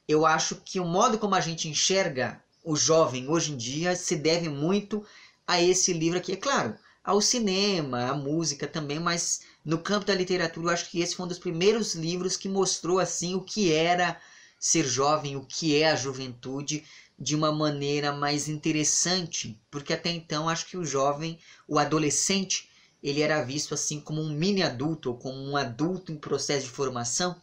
eu 0.07 0.25
acho 0.25 0.55
que 0.57 0.79
o 0.79 0.85
modo 0.85 1.17
como 1.17 1.35
a 1.35 1.41
gente 1.41 1.67
enxerga 1.67 2.41
o 2.63 2.75
jovem 2.75 3.29
hoje 3.29 3.53
em 3.53 3.57
dia 3.57 3.95
se 3.95 4.15
deve 4.15 4.50
muito 4.50 5.05
a 5.47 5.61
esse 5.61 5.93
livro 5.93 6.17
aqui. 6.17 6.33
É 6.33 6.38
claro, 6.38 6.75
ao 7.03 7.21
cinema, 7.21 8.09
à 8.09 8.13
música 8.13 8.67
também, 8.67 9.00
mas 9.00 9.41
no 9.65 9.79
campo 9.79 10.05
da 10.05 10.15
literatura 10.15 10.67
eu 10.67 10.73
acho 10.73 10.89
que 10.89 11.01
esse 11.01 11.15
foi 11.15 11.25
um 11.25 11.29
dos 11.29 11.39
primeiros 11.39 11.95
livros 11.95 12.38
que 12.38 12.50
mostrou 12.50 13.00
assim 13.00 13.35
o 13.35 13.41
que 13.41 13.71
era 13.71 14.19
ser 14.59 14.85
jovem, 14.85 15.35
o 15.35 15.45
que 15.45 15.75
é 15.75 15.89
a 15.91 15.95
juventude 15.95 16.83
de 17.17 17.35
uma 17.35 17.51
maneira 17.51 18.11
mais 18.11 18.47
interessante, 18.47 19.59
porque 19.69 19.93
até 19.93 20.09
então 20.09 20.50
acho 20.50 20.65
que 20.65 20.77
o 20.77 20.85
jovem, 20.85 21.39
o 21.67 21.77
adolescente, 21.77 22.69
ele 23.03 23.22
era 23.22 23.43
visto 23.43 23.74
assim 23.74 24.00
como 24.00 24.22
um 24.22 24.29
mini 24.29 24.62
adulto, 24.63 25.10
ou 25.10 25.17
como 25.17 25.38
um 25.38 25.58
adulto 25.58 26.12
em 26.12 26.17
processo 26.17 26.65
de 26.65 26.72
formação. 26.72 27.36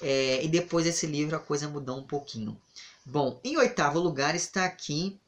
É, 0.00 0.42
e 0.44 0.48
depois 0.48 0.84
desse 0.84 1.06
livro 1.06 1.36
a 1.36 1.40
coisa 1.40 1.68
mudou 1.68 1.98
um 1.98 2.04
pouquinho. 2.04 2.60
Bom, 3.04 3.40
em 3.42 3.56
oitavo 3.56 3.98
lugar 3.98 4.34
está 4.34 4.64
aqui 4.64 5.18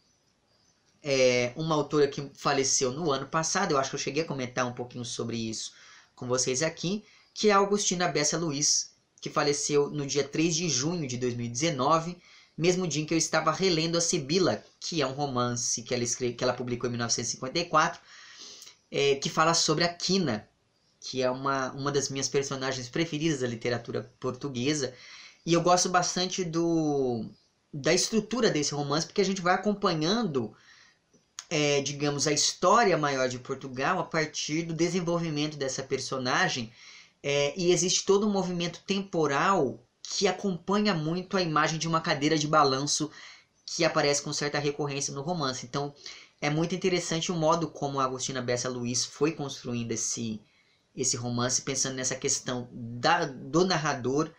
é, 1.03 1.53
uma 1.57 1.75
autora 1.75 2.07
que 2.09 2.31
faleceu 2.35 2.93
no 2.93 3.11
ano 3.11 3.27
passado. 3.27 3.73
Eu 3.73 3.79
acho 3.79 3.91
que 3.91 3.97
eu 3.97 4.01
cheguei 4.01 4.23
a 4.23 4.27
comentar 4.27 4.67
um 4.67 4.73
pouquinho 4.73 5.05
sobre 5.05 5.37
isso 5.37 5.73
com 6.15 6.27
vocês 6.27 6.63
aqui, 6.63 7.05
que 7.33 7.49
é 7.49 7.53
Augustina 7.53 8.07
Bessa 8.07 8.37
Luiz, 8.37 8.91
que 9.21 9.31
faleceu 9.31 9.91
no 9.91 10.07
dia 10.07 10.23
3 10.23 10.55
de 10.55 10.69
junho 10.69 11.07
de 11.07 11.17
2019, 11.17 12.19
mesmo 12.57 12.87
dia 12.87 13.03
em 13.03 13.07
que 13.07 13.15
eu 13.15 13.19
estava 13.19 13.51
relendo 13.51 13.97
a 13.97 14.01
Sibila, 14.01 14.63
que 14.79 15.01
é 15.01 15.07
um 15.07 15.13
romance 15.13 15.83
que 15.83 15.95
ela, 15.95 16.05
escreve, 16.05 16.35
que 16.35 16.45
ela 16.45 16.53
publicou 16.53 16.89
em 16.89 16.93
1954, 16.93 18.01
é, 18.91 19.15
que 19.17 19.31
fala 19.31 19.55
sobre 19.55 19.85
a 19.85 19.93
Quina, 19.93 20.49
que 21.01 21.23
é 21.23 21.31
uma, 21.31 21.73
uma 21.73 21.91
das 21.91 22.09
minhas 22.09 22.29
personagens 22.29 22.89
preferidas 22.89 23.41
da 23.41 23.47
literatura 23.47 24.13
portuguesa. 24.21 24.95
E 25.47 25.55
eu 25.55 25.63
gosto 25.63 25.89
bastante 25.89 26.45
do, 26.45 27.25
da 27.73 27.95
estrutura 27.95 28.51
desse 28.51 28.75
romance, 28.75 29.07
porque 29.07 29.21
a 29.21 29.25
gente 29.25 29.41
vai 29.41 29.55
acompanhando, 29.55 30.55
é, 31.49 31.81
digamos, 31.81 32.27
a 32.27 32.33
história 32.33 32.97
maior 32.99 33.29
de 33.29 33.39
Portugal 33.39 33.99
a 33.99 34.05
partir 34.05 34.65
do 34.65 34.75
desenvolvimento 34.75 35.57
dessa 35.57 35.83
personagem. 35.83 36.73
É, 37.23 37.55
e 37.59 37.71
existe 37.73 38.05
todo 38.05 38.27
um 38.27 38.31
movimento 38.31 38.83
temporal 38.87 39.83
que 40.03 40.27
acompanha 40.27 40.95
muito 40.95 41.37
a 41.37 41.43
imagem 41.43 41.79
de 41.79 41.87
uma 41.87 42.01
cadeira 42.01 42.37
de 42.37 42.47
balanço 42.47 43.11
que 43.65 43.85
aparece 43.85 44.23
com 44.23 44.33
certa 44.33 44.59
recorrência 44.59 45.15
no 45.15 45.23
romance. 45.23 45.65
Então 45.65 45.95
é 46.41 46.49
muito 46.49 46.75
interessante 46.75 47.31
o 47.31 47.37
modo 47.37 47.69
como 47.69 48.01
a 48.01 48.05
Agostina 48.05 48.41
Bessa 48.41 48.69
Luiz 48.69 49.05
foi 49.05 49.33
construindo 49.33 49.93
esse, 49.93 50.41
esse 50.97 51.17
romance, 51.17 51.63
pensando 51.63 51.97
nessa 51.97 52.15
questão 52.15 52.69
da, 52.73 53.27
do 53.27 53.65
narrador 53.65 54.33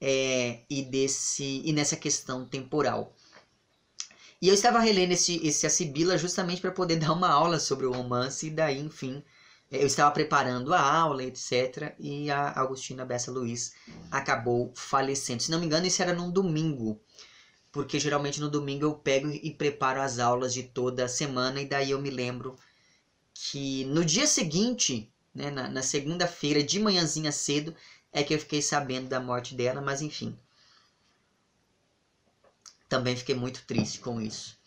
é, 0.00 0.60
e, 0.68 0.82
desse, 0.82 1.62
e 1.64 1.72
nessa 1.72 1.96
questão 1.96 2.46
temporal. 2.46 3.14
E 4.40 4.48
eu 4.48 4.54
estava 4.54 4.80
relendo 4.80 5.12
esse, 5.12 5.46
esse 5.46 5.66
A 5.66 5.70
Sibila 5.70 6.18
justamente 6.18 6.60
para 6.60 6.72
poder 6.72 6.96
dar 7.00 7.12
uma 7.12 7.28
aula 7.28 7.60
sobre 7.60 7.86
o 7.86 7.92
romance, 7.92 8.46
e 8.46 8.50
daí, 8.50 8.80
enfim, 8.80 9.22
eu 9.70 9.86
estava 9.86 10.10
preparando 10.10 10.74
a 10.74 10.80
aula, 10.80 11.22
etc. 11.22 11.94
E 11.98 12.30
a 12.30 12.50
Agostina 12.50 13.04
Bessa 13.04 13.30
Luiz 13.30 13.72
acabou 14.10 14.72
falecendo. 14.74 15.42
Se 15.42 15.50
não 15.50 15.60
me 15.60 15.66
engano, 15.66 15.86
isso 15.86 16.02
era 16.02 16.12
num 16.12 16.30
domingo. 16.30 17.00
Porque 17.72 17.98
geralmente 17.98 18.40
no 18.40 18.50
domingo 18.50 18.84
eu 18.84 18.94
pego 18.94 19.30
e 19.30 19.50
preparo 19.50 20.00
as 20.00 20.18
aulas 20.18 20.52
de 20.52 20.62
toda 20.62 21.06
a 21.06 21.08
semana. 21.08 21.60
E 21.60 21.66
daí 21.66 21.90
eu 21.90 22.00
me 22.00 22.10
lembro 22.10 22.54
que 23.34 23.84
no 23.86 24.04
dia 24.04 24.26
seguinte, 24.26 25.10
né, 25.34 25.50
na, 25.50 25.68
na 25.68 25.82
segunda-feira, 25.82 26.62
de 26.62 26.78
manhãzinha 26.78 27.32
cedo, 27.32 27.74
é 28.12 28.22
que 28.22 28.34
eu 28.34 28.38
fiquei 28.38 28.60
sabendo 28.60 29.08
da 29.08 29.18
morte 29.18 29.54
dela. 29.54 29.80
Mas 29.80 30.02
enfim. 30.02 30.38
Também 32.88 33.16
fiquei 33.16 33.34
muito 33.34 33.64
triste 33.66 34.00
com 34.00 34.20
isso. 34.20 34.60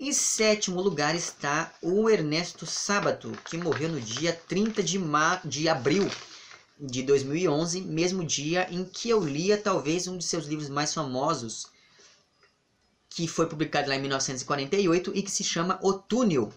Em 0.00 0.12
sétimo 0.12 0.80
lugar 0.80 1.16
está 1.16 1.74
o 1.82 2.08
Ernesto 2.08 2.64
Sábato, 2.66 3.32
que 3.44 3.56
morreu 3.56 3.88
no 3.88 4.00
dia 4.00 4.32
30 4.32 4.80
de, 4.80 4.96
ma 4.96 5.40
de 5.44 5.68
abril 5.68 6.08
de 6.78 7.02
2011, 7.02 7.80
mesmo 7.80 8.24
dia 8.24 8.68
em 8.70 8.84
que 8.84 9.10
eu 9.10 9.24
lia 9.24 9.58
talvez 9.58 10.06
um 10.06 10.16
de 10.16 10.24
seus 10.24 10.46
livros 10.46 10.68
mais 10.68 10.94
famosos, 10.94 11.66
que 13.18 13.26
foi 13.26 13.46
publicado 13.46 13.88
lá 13.88 13.96
em 13.96 14.00
1948 14.00 15.10
e 15.12 15.22
que 15.22 15.30
se 15.30 15.42
chama 15.42 15.76
O 15.82 15.92
Túnel, 15.92 16.52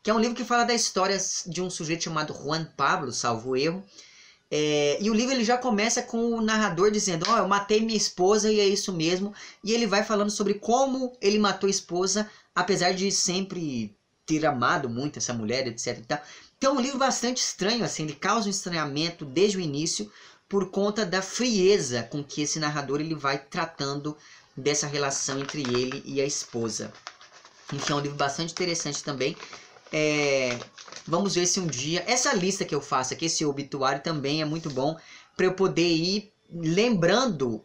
que 0.00 0.08
é 0.08 0.14
um 0.14 0.20
livro 0.20 0.36
que 0.36 0.44
fala 0.44 0.62
da 0.62 0.72
história 0.72 1.18
de 1.44 1.60
um 1.60 1.68
sujeito 1.68 2.04
chamado 2.04 2.32
Juan 2.32 2.64
Pablo, 2.76 3.10
salvo 3.10 3.56
erro. 3.56 3.82
É, 4.48 4.96
e 5.00 5.10
o 5.10 5.14
livro 5.14 5.34
ele 5.34 5.42
já 5.42 5.58
começa 5.58 6.00
com 6.00 6.36
o 6.36 6.40
narrador 6.40 6.92
dizendo: 6.92 7.26
Ó, 7.28 7.34
oh, 7.34 7.38
eu 7.38 7.48
matei 7.48 7.80
minha 7.80 7.96
esposa 7.96 8.50
e 8.50 8.60
é 8.60 8.66
isso 8.66 8.92
mesmo. 8.92 9.34
E 9.64 9.72
ele 9.72 9.88
vai 9.88 10.04
falando 10.04 10.30
sobre 10.30 10.54
como 10.54 11.16
ele 11.20 11.36
matou 11.36 11.66
a 11.66 11.70
esposa 11.70 12.30
apesar 12.54 12.92
de 12.92 13.10
sempre 13.10 13.92
ter 14.24 14.46
amado 14.46 14.88
muito 14.88 15.18
essa 15.18 15.34
mulher, 15.34 15.66
etc. 15.66 15.98
Então 16.56 16.76
é 16.76 16.78
um 16.78 16.80
livro 16.80 16.98
bastante 16.98 17.38
estranho, 17.38 17.84
assim, 17.84 18.04
ele 18.04 18.14
causa 18.14 18.46
um 18.46 18.50
estranhamento 18.50 19.24
desde 19.24 19.58
o 19.58 19.60
início 19.60 20.10
por 20.48 20.70
conta 20.70 21.04
da 21.04 21.20
frieza 21.20 22.04
com 22.04 22.24
que 22.24 22.42
esse 22.42 22.58
narrador 22.58 23.00
ele 23.00 23.14
vai 23.14 23.38
tratando 23.38 24.16
dessa 24.58 24.86
relação 24.86 25.38
entre 25.38 25.62
ele 25.62 26.02
e 26.04 26.20
a 26.20 26.26
esposa. 26.26 26.92
Enfim, 27.72 27.92
é 27.92 27.96
um 27.96 28.00
livro 28.00 28.16
bastante 28.16 28.52
interessante 28.52 29.02
também. 29.04 29.36
É, 29.92 30.58
vamos 31.06 31.34
ver 31.34 31.46
se 31.46 31.60
um 31.60 31.66
dia. 31.66 32.04
Essa 32.06 32.32
lista 32.34 32.64
que 32.64 32.74
eu 32.74 32.80
faço 32.80 33.14
aqui, 33.14 33.26
esse 33.26 33.44
obituário, 33.44 34.02
também 34.02 34.42
é 34.42 34.44
muito 34.44 34.68
bom 34.70 34.96
para 35.36 35.46
eu 35.46 35.54
poder 35.54 35.88
ir 35.88 36.32
lembrando 36.50 37.64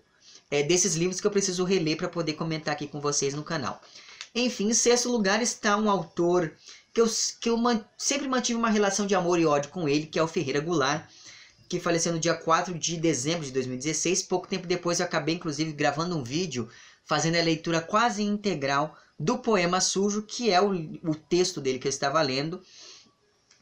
é, 0.52 0.62
desses 0.62 0.96
livros 0.96 1.20
que 1.20 1.26
eu 1.26 1.32
preciso 1.32 1.64
reler 1.64 1.98
para 1.98 2.08
poder 2.08 2.34
comentar 2.34 2.74
aqui 2.74 2.88
com 2.88 3.02
vocês 3.02 3.34
no 3.34 3.44
canal. 3.44 3.82
Enfim, 4.36 4.70
em 4.70 4.74
sexto 4.74 5.10
lugar 5.10 5.42
está 5.42 5.76
um 5.78 5.90
autor 5.90 6.54
que 6.94 7.02
eu, 7.02 7.08
que 7.40 7.50
eu 7.50 7.58
man, 7.58 7.84
sempre 7.98 8.28
mantive 8.28 8.58
uma 8.58 8.70
relação 8.70 9.08
de 9.08 9.16
amor 9.16 9.40
e 9.40 9.46
ódio 9.46 9.72
com 9.72 9.90
ele, 9.90 10.06
que 10.06 10.20
é 10.20 10.24
o 10.24 10.28
Ferreira 10.28 10.60
Goulart, 10.60 11.06
que 11.78 11.84
faleceu 11.84 12.14
no 12.14 12.20
dia 12.20 12.36
4 12.36 12.78
de 12.78 12.98
dezembro 12.98 13.44
de 13.44 13.52
2016. 13.52 14.24
Pouco 14.24 14.48
tempo 14.48 14.68
depois 14.68 15.00
eu 15.00 15.06
acabei, 15.06 15.36
inclusive, 15.36 15.72
gravando 15.74 16.16
um 16.16 16.24
vídeo 16.24 16.70
fazendo 17.04 17.36
a 17.36 17.42
leitura 17.42 17.82
quase 17.82 18.22
integral 18.22 18.96
do 19.20 19.40
poema 19.40 19.82
Sujo, 19.82 20.22
que 20.22 20.52
é 20.52 20.62
o, 20.62 20.72
o 21.04 21.16
texto 21.16 21.60
dele 21.60 21.80
que 21.80 21.88
eu 21.88 21.90
estava 21.90 22.22
lendo 22.22 22.62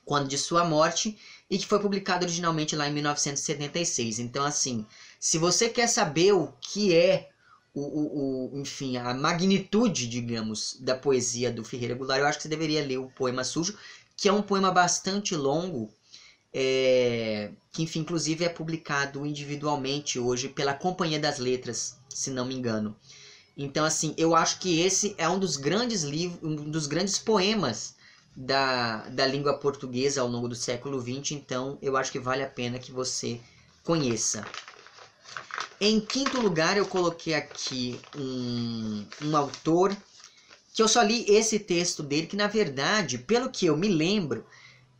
quando 0.04 0.28
de 0.28 0.38
sua 0.38 0.66
morte 0.66 1.18
e 1.50 1.58
que 1.58 1.66
foi 1.66 1.80
publicado 1.80 2.26
originalmente 2.26 2.76
lá 2.76 2.88
em 2.90 2.94
1976. 2.94 4.20
Então, 4.20 4.44
assim, 4.44 4.86
se 5.18 5.38
você 5.38 5.70
quer 5.70 5.88
saber 5.88 6.34
o 6.34 6.52
que 6.60 6.94
é 6.94 7.30
o, 7.74 7.82
o, 7.82 8.56
o, 8.56 8.60
enfim, 8.60 8.98
a 8.98 9.14
magnitude, 9.14 10.06
digamos, 10.08 10.78
da 10.82 10.96
poesia 10.96 11.50
do 11.50 11.64
Ferreira 11.64 11.96
Goulart, 11.96 12.20
eu 12.20 12.28
acho 12.28 12.40
que 12.40 12.44
você 12.44 12.50
deveria 12.50 12.86
ler 12.86 12.98
o 12.98 13.10
Poema 13.12 13.46
Sujo, 13.46 13.78
que 14.18 14.28
é 14.28 14.34
um 14.34 14.42
poema 14.42 14.70
bastante 14.70 15.34
longo, 15.34 15.94
é, 16.54 17.52
que, 17.72 17.84
enfim, 17.84 18.00
inclusive 18.00 18.44
é 18.44 18.50
publicado 18.50 19.26
individualmente 19.26 20.20
hoje 20.20 20.50
pela 20.50 20.74
Companhia 20.74 21.20
das 21.20 21.40
Letras, 21.40 21.98
se 22.10 22.30
não 22.30 22.46
me 22.46 22.56
engano. 22.56 22.96
Então, 23.58 23.86
assim, 23.86 24.14
eu 24.18 24.36
acho 24.36 24.60
que 24.60 24.82
esse 24.82 25.14
é 25.18 25.28
um 25.28 25.40
dos 25.40 25.58
grandes 25.58 26.04
livros, 26.04 26.40
um 26.44 26.70
dos 26.70 26.88
grandes 26.88 27.20
poemas 27.20 27.96
da, 28.36 29.08
da 29.10 29.26
língua 29.26 29.58
portuguesa 29.58 30.22
ao 30.22 30.28
longo 30.28 30.48
do 30.48 30.56
século 30.56 31.00
XX, 31.00 31.32
então 31.32 31.78
eu 31.82 31.98
acho 31.98 32.12
que 32.12 32.20
vale 32.20 32.44
a 32.44 32.50
pena 32.50 32.80
que 32.80 32.92
você 32.92 33.40
conheça. 33.84 34.46
Em 35.80 36.00
quinto 36.00 36.40
lugar, 36.40 36.78
eu 36.78 36.86
coloquei 36.86 37.34
aqui 37.34 38.00
um, 38.16 39.06
um 39.24 39.36
autor 39.36 39.96
que 40.74 40.82
eu 40.82 40.88
só 40.88 41.02
li 41.02 41.26
esse 41.28 41.60
texto 41.60 42.02
dele, 42.02 42.28
que 42.28 42.36
na 42.36 42.48
verdade, 42.48 43.18
pelo 43.18 43.50
que 43.50 43.66
eu 43.66 43.76
me 43.76 43.90
lembro, 43.90 44.46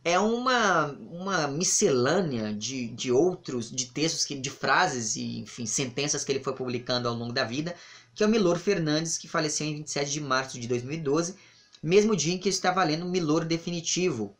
é 0.04 0.18
uma, 0.18 0.86
uma 1.10 1.46
miscelânea 1.46 2.52
de, 2.52 2.88
de 2.88 3.12
outros, 3.12 3.70
de 3.70 3.86
textos, 3.86 4.24
que, 4.24 4.34
de 4.34 4.50
frases 4.50 5.16
e, 5.16 5.40
enfim, 5.40 5.64
sentenças 5.64 6.24
que 6.24 6.32
ele 6.32 6.42
foi 6.42 6.54
publicando 6.54 7.08
ao 7.08 7.14
longo 7.14 7.32
da 7.32 7.44
vida, 7.44 7.74
que 8.14 8.22
é 8.22 8.26
o 8.26 8.30
Milor 8.30 8.58
Fernandes, 8.58 9.16
que 9.16 9.28
faleceu 9.28 9.66
em 9.66 9.76
27 9.76 10.10
de 10.10 10.20
março 10.20 10.60
de 10.60 10.66
2012, 10.66 11.36
mesmo 11.82 12.16
dia 12.16 12.34
em 12.34 12.38
que 12.38 12.48
estava 12.48 12.82
lendo 12.82 13.06
Milor 13.06 13.44
Definitivo, 13.44 14.36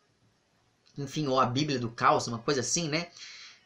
enfim, 0.97 1.27
ou 1.27 1.39
a 1.39 1.45
Bíblia 1.45 1.79
do 1.79 1.89
Caos, 1.89 2.27
uma 2.27 2.39
coisa 2.39 2.61
assim, 2.61 2.87
né? 2.87 3.07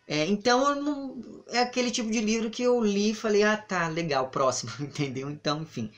É, 0.08 0.26
então 0.26 0.74
não, 0.82 1.44
é 1.50 1.60
aquele 1.60 1.92
tipo 1.92 2.10
de 2.10 2.22
livro 2.22 2.50
que 2.50 2.64
eu 2.64 2.82
li 2.82 3.12
e 3.12 3.16
falei, 3.16 3.44
ah 3.44 3.58
tá, 3.58 3.88
legal, 3.90 4.30
próximo, 4.30 4.72
entendeu? 4.80 5.30
Então, 5.30 5.64
enfim. 5.64 5.92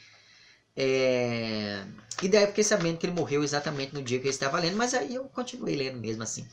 É... 0.82 1.84
E 2.22 2.30
daí 2.30 2.44
eu 2.44 2.48
fiquei 2.48 2.64
sabendo 2.64 2.98
que 2.98 3.06
ele 3.06 3.14
morreu 3.14 3.44
exatamente 3.44 3.94
no 3.94 4.02
dia 4.02 4.18
que 4.18 4.28
eu 4.28 4.32
estava 4.32 4.60
lendo, 4.60 4.78
mas 4.78 4.94
aí 4.94 5.16
eu 5.16 5.26
continuei 5.26 5.76
lendo 5.76 6.00
mesmo 6.00 6.24
assim. 6.24 6.48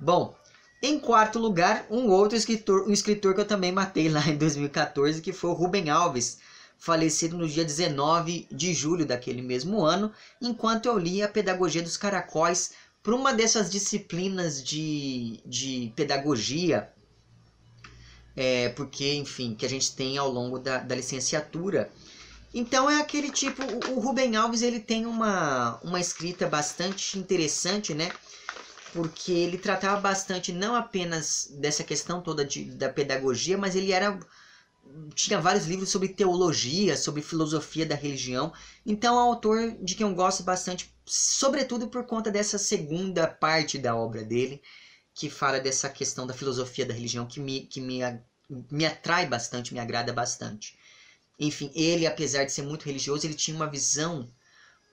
Bom, 0.00 0.34
em 0.82 0.98
quarto 0.98 1.38
lugar, 1.38 1.86
um 1.90 2.08
outro 2.08 2.36
escritor, 2.36 2.88
um 2.88 2.92
escritor 2.92 3.34
que 3.34 3.40
eu 3.42 3.44
também 3.44 3.70
matei 3.70 4.08
lá 4.08 4.26
em 4.26 4.38
2014, 4.38 5.20
que 5.20 5.34
foi 5.34 5.50
o 5.50 5.52
Rubem 5.52 5.90
Alves, 5.90 6.38
falecido 6.78 7.36
no 7.36 7.46
dia 7.46 7.64
19 7.64 8.48
de 8.50 8.72
julho 8.72 9.04
daquele 9.04 9.42
mesmo 9.42 9.84
ano, 9.84 10.10
enquanto 10.40 10.86
eu 10.86 10.96
li 10.96 11.22
a 11.22 11.28
Pedagogia 11.28 11.82
dos 11.82 11.98
Caracóis, 11.98 12.72
para 13.02 13.14
uma 13.14 13.34
dessas 13.34 13.70
disciplinas 13.70 14.62
de, 14.62 15.40
de 15.44 15.92
pedagogia, 15.94 16.90
é, 18.34 18.70
porque, 18.70 19.14
enfim, 19.14 19.54
que 19.54 19.66
a 19.66 19.68
gente 19.68 19.94
tem 19.94 20.16
ao 20.16 20.30
longo 20.30 20.58
da, 20.58 20.78
da 20.78 20.94
licenciatura. 20.94 21.90
Então 22.58 22.90
é 22.90 23.00
aquele 23.00 23.30
tipo, 23.30 23.62
o, 23.88 24.00
Rubem 24.00 24.34
Alves 24.34 24.62
ele 24.62 24.80
tem 24.80 25.06
uma, 25.06 25.78
uma 25.80 26.00
escrita 26.00 26.48
bastante 26.48 27.16
interessante, 27.16 27.94
né? 27.94 28.10
Porque 28.92 29.30
ele 29.30 29.56
tratava 29.56 30.00
bastante 30.00 30.50
não 30.50 30.74
apenas 30.74 31.54
dessa 31.60 31.84
questão 31.84 32.20
toda 32.20 32.44
de, 32.44 32.64
da 32.64 32.88
pedagogia, 32.88 33.56
mas 33.56 33.76
ele 33.76 33.92
era 33.92 34.18
tinha 35.14 35.40
vários 35.40 35.66
livros 35.66 35.88
sobre 35.88 36.08
teologia, 36.08 36.96
sobre 36.96 37.22
filosofia 37.22 37.86
da 37.86 37.94
religião. 37.94 38.52
Então 38.84 39.14
é 39.14 39.18
um 39.18 39.28
autor 39.28 39.76
de 39.80 39.94
quem 39.94 40.04
eu 40.04 40.12
gosto 40.12 40.42
bastante 40.42 40.92
sobretudo 41.06 41.86
por 41.86 42.06
conta 42.06 42.28
dessa 42.28 42.58
segunda 42.58 43.28
parte 43.28 43.78
da 43.78 43.94
obra 43.94 44.24
dele, 44.24 44.60
que 45.14 45.30
fala 45.30 45.60
dessa 45.60 45.88
questão 45.88 46.26
da 46.26 46.34
filosofia 46.34 46.84
da 46.84 46.92
religião 46.92 47.24
que 47.24 47.38
me, 47.38 47.66
que 47.66 47.80
me, 47.80 48.00
me 48.68 48.84
atrai 48.84 49.26
bastante, 49.26 49.72
me 49.72 49.78
agrada 49.78 50.12
bastante. 50.12 50.76
Enfim, 51.38 51.70
ele, 51.74 52.06
apesar 52.06 52.44
de 52.44 52.52
ser 52.52 52.62
muito 52.62 52.84
religioso, 52.84 53.26
ele 53.26 53.34
tinha 53.34 53.56
uma 53.56 53.70
visão 53.70 54.28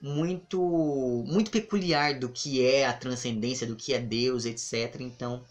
muito 0.00 1.24
muito 1.26 1.50
peculiar 1.50 2.18
do 2.18 2.28
que 2.28 2.64
é 2.64 2.86
a 2.86 2.92
transcendência, 2.92 3.66
do 3.66 3.76
que 3.76 3.94
é 3.94 3.98
Deus, 3.98 4.44
etc. 4.44 5.00
Então, 5.00 5.44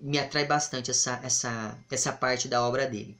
me 0.00 0.18
atrai 0.18 0.46
bastante 0.46 0.90
essa, 0.90 1.20
essa, 1.22 1.78
essa 1.90 2.12
parte 2.12 2.48
da 2.48 2.66
obra 2.66 2.86
dele. 2.86 3.18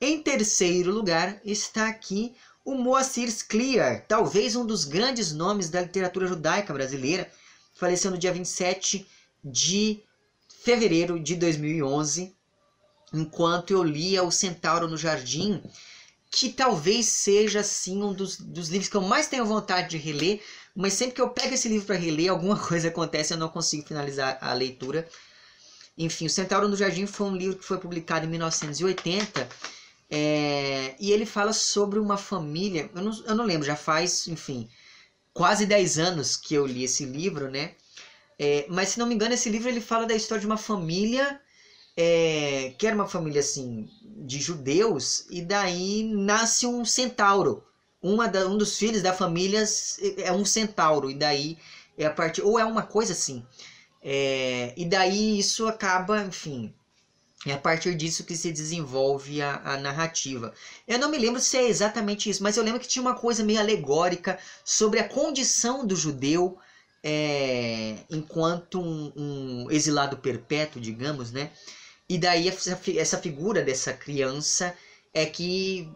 Em 0.00 0.22
terceiro 0.22 0.92
lugar 0.92 1.40
está 1.44 1.88
aqui 1.88 2.34
o 2.64 2.74
Moacir 2.74 3.30
Scliar, 3.30 4.04
talvez 4.08 4.56
um 4.56 4.66
dos 4.66 4.84
grandes 4.84 5.32
nomes 5.32 5.70
da 5.70 5.80
literatura 5.80 6.26
judaica 6.26 6.72
brasileira, 6.72 7.30
faleceu 7.74 8.10
no 8.10 8.18
dia 8.18 8.32
27 8.32 9.06
de 9.44 10.02
fevereiro 10.48 11.20
de 11.20 11.36
2011, 11.36 12.34
enquanto 13.14 13.70
eu 13.70 13.84
lia 13.84 14.24
O 14.24 14.32
Centauro 14.32 14.88
no 14.88 14.96
Jardim, 14.96 15.62
que 16.30 16.50
talvez 16.50 17.06
seja 17.06 17.60
assim 17.60 18.02
um 18.02 18.12
dos, 18.12 18.36
dos 18.36 18.68
livros 18.68 18.88
que 18.88 18.96
eu 18.96 19.02
mais 19.02 19.26
tenho 19.26 19.44
vontade 19.44 19.90
de 19.90 19.98
reler, 19.98 20.42
mas 20.74 20.92
sempre 20.92 21.14
que 21.14 21.20
eu 21.20 21.30
pego 21.30 21.54
esse 21.54 21.68
livro 21.68 21.86
para 21.86 21.96
reler, 21.96 22.30
alguma 22.30 22.58
coisa 22.68 22.88
acontece 22.88 23.32
e 23.32 23.34
eu 23.34 23.38
não 23.38 23.48
consigo 23.48 23.86
finalizar 23.86 24.38
a 24.40 24.52
leitura. 24.52 25.08
Enfim, 25.96 26.26
O 26.26 26.30
Centauro 26.30 26.68
no 26.68 26.76
Jardim 26.76 27.06
foi 27.06 27.26
um 27.26 27.36
livro 27.36 27.58
que 27.58 27.64
foi 27.64 27.78
publicado 27.78 28.26
em 28.26 28.28
1980 28.28 29.48
é, 30.10 30.94
e 31.00 31.10
ele 31.10 31.24
fala 31.24 31.52
sobre 31.52 31.98
uma 31.98 32.18
família. 32.18 32.90
Eu 32.94 33.02
não, 33.02 33.24
eu 33.24 33.34
não 33.34 33.44
lembro, 33.44 33.66
já 33.66 33.76
faz, 33.76 34.28
enfim, 34.28 34.68
quase 35.32 35.64
10 35.66 35.98
anos 35.98 36.36
que 36.36 36.54
eu 36.54 36.66
li 36.66 36.84
esse 36.84 37.04
livro, 37.04 37.50
né? 37.50 37.74
É, 38.38 38.66
mas 38.68 38.90
se 38.90 38.98
não 38.98 39.06
me 39.06 39.14
engano, 39.14 39.32
esse 39.34 39.48
livro 39.48 39.68
ele 39.68 39.80
fala 39.80 40.06
da 40.06 40.14
história 40.14 40.40
de 40.40 40.46
uma 40.46 40.58
família 40.58 41.40
é, 41.96 42.74
que 42.78 42.86
era 42.86 42.94
uma 42.94 43.08
família 43.08 43.40
assim 43.40 43.88
de 44.02 44.40
judeus 44.40 45.26
e 45.30 45.42
daí 45.42 46.02
nasce 46.04 46.66
um 46.66 46.84
centauro. 46.84 47.64
Uma 48.02 48.28
da, 48.28 48.46
um 48.46 48.58
dos 48.58 48.76
filhos 48.78 49.02
da 49.02 49.12
família 49.12 49.64
é 50.18 50.32
um 50.32 50.44
centauro 50.44 51.10
e 51.10 51.14
daí 51.14 51.58
é 51.96 52.06
a 52.06 52.10
parte 52.10 52.42
ou 52.42 52.58
é 52.58 52.64
uma 52.64 52.82
coisa 52.82 53.12
assim. 53.12 53.44
É, 54.02 54.72
e 54.76 54.84
daí 54.84 55.38
isso 55.38 55.66
acaba, 55.66 56.22
enfim, 56.22 56.72
é 57.44 57.52
a 57.52 57.58
partir 57.58 57.94
disso 57.94 58.24
que 58.24 58.36
se 58.36 58.52
desenvolve 58.52 59.42
a, 59.42 59.60
a, 59.64 59.76
narrativa. 59.76 60.52
Eu 60.86 60.98
não 60.98 61.10
me 61.10 61.18
lembro 61.18 61.40
se 61.40 61.56
é 61.56 61.68
exatamente 61.68 62.30
isso, 62.30 62.42
mas 62.42 62.56
eu 62.56 62.62
lembro 62.62 62.80
que 62.80 62.88
tinha 62.88 63.02
uma 63.02 63.14
coisa 63.14 63.42
meio 63.42 63.58
alegórica 63.58 64.38
sobre 64.64 65.00
a 65.00 65.08
condição 65.08 65.86
do 65.86 65.96
judeu 65.96 66.58
é, 67.02 67.96
enquanto 68.10 68.80
um, 68.80 69.12
um, 69.16 69.70
exilado 69.70 70.16
perpétuo, 70.16 70.80
digamos, 70.80 71.30
né? 71.30 71.50
E 72.08 72.18
daí 72.18 72.48
essa, 72.48 73.18
figura 73.18 73.62
dessa 73.62 73.92
criança 73.92 74.74
é 75.12 75.26
que 75.26 75.92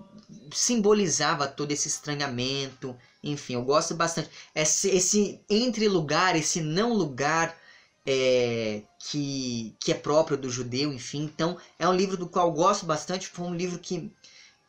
simbolizava 0.52 1.46
todo 1.46 1.70
esse 1.72 1.88
estranhamento. 1.88 2.96
Enfim, 3.22 3.54
eu 3.54 3.62
gosto 3.62 3.94
bastante. 3.94 4.30
Esse, 4.54 4.88
esse 4.88 5.40
entre 5.48 5.88
lugar, 5.88 6.34
esse 6.34 6.60
não 6.60 6.92
lugar 6.94 7.56
é, 8.04 8.82
que, 8.98 9.76
que 9.78 9.92
é 9.92 9.94
próprio 9.94 10.36
do 10.36 10.50
judeu, 10.50 10.92
enfim. 10.92 11.22
Então, 11.22 11.56
é 11.78 11.88
um 11.88 11.94
livro 11.94 12.16
do 12.16 12.28
qual 12.28 12.48
eu 12.48 12.54
gosto 12.54 12.86
bastante. 12.86 13.28
Foi 13.28 13.46
um 13.46 13.54
livro 13.54 13.78
que, 13.78 14.12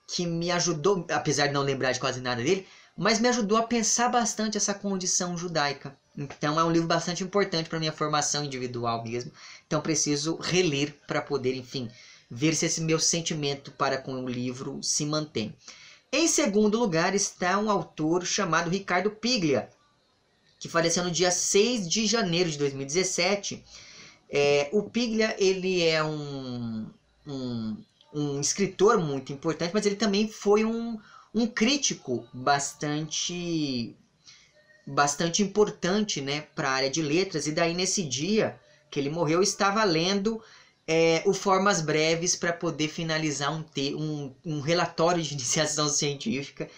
que 0.08 0.26
me 0.28 0.52
ajudou, 0.52 1.06
apesar 1.10 1.48
de 1.48 1.54
não 1.54 1.64
lembrar 1.64 1.92
de 1.92 2.00
quase 2.00 2.22
nada 2.22 2.44
dele, 2.44 2.68
mas 2.96 3.20
me 3.20 3.30
ajudou 3.30 3.58
a 3.58 3.64
pensar 3.64 4.10
bastante 4.10 4.58
essa 4.58 4.74
condição 4.74 5.38
judaica. 5.38 5.98
Então 6.18 6.60
é 6.60 6.64
um 6.64 6.72
livro 6.72 6.88
bastante 6.88 7.24
importante 7.24 7.70
para 7.70 7.80
minha 7.80 7.92
formação 7.92 8.44
individual 8.44 9.04
mesmo. 9.04 9.32
Então 9.66 9.82
preciso 9.82 10.36
reler 10.36 10.94
para 11.08 11.22
poder, 11.22 11.56
enfim, 11.56 11.90
ver 12.30 12.56
se 12.56 12.66
esse 12.66 12.82
meu 12.82 13.00
sentimento 13.00 13.72
para 13.72 13.98
com 13.98 14.14
o 14.24 14.30
livro 14.30 14.80
se 14.82 15.06
mantém. 15.06 15.56
Em 16.12 16.28
segundo 16.28 16.78
lugar 16.78 17.16
está 17.16 17.58
um 17.58 17.72
autor 17.72 18.26
chamado 18.26 18.70
Ricardo 18.70 19.10
Piglia, 19.10 19.70
que 20.60 20.68
faleceu 20.68 21.04
no 21.04 21.12
dia 21.12 21.32
6 21.32 21.90
de 21.90 22.06
janeiro 22.06 22.52
de 22.52 22.58
2017. 22.58 23.64
É, 24.30 24.70
o 24.74 24.84
Piglia 24.84 25.36
ele 25.40 25.82
é 25.84 26.04
um, 26.04 26.88
um, 27.26 27.78
um 28.14 28.42
escritor 28.42 28.98
muito 28.98 29.32
importante, 29.32 29.74
mas 29.74 29.86
ele 29.86 29.96
também 29.96 30.28
foi 30.28 30.66
um, 30.66 31.00
um 31.34 31.48
crítico 31.48 32.28
bastante 32.34 33.96
bastante 34.86 35.42
importante 35.42 36.22
né, 36.22 36.42
para 36.56 36.70
a 36.70 36.74
área 36.74 36.90
de 36.90 37.02
letras. 37.02 37.48
E 37.48 37.52
daí, 37.52 37.74
nesse 37.74 38.04
dia 38.04 38.60
que 38.90 39.00
ele 39.00 39.10
morreu, 39.10 39.40
eu 39.40 39.44
estava 39.44 39.84
lendo 39.84 40.42
é, 40.88 41.24
o 41.26 41.34
Formas 41.34 41.82
Breves 41.82 42.36
para 42.36 42.52
poder 42.52 42.90
finalizar 42.90 43.54
um, 43.54 43.64
te 43.64 43.96
um, 43.96 44.34
um 44.46 44.60
relatório 44.60 45.22
de 45.22 45.34
iniciação 45.36 45.88
científica. 45.88 46.70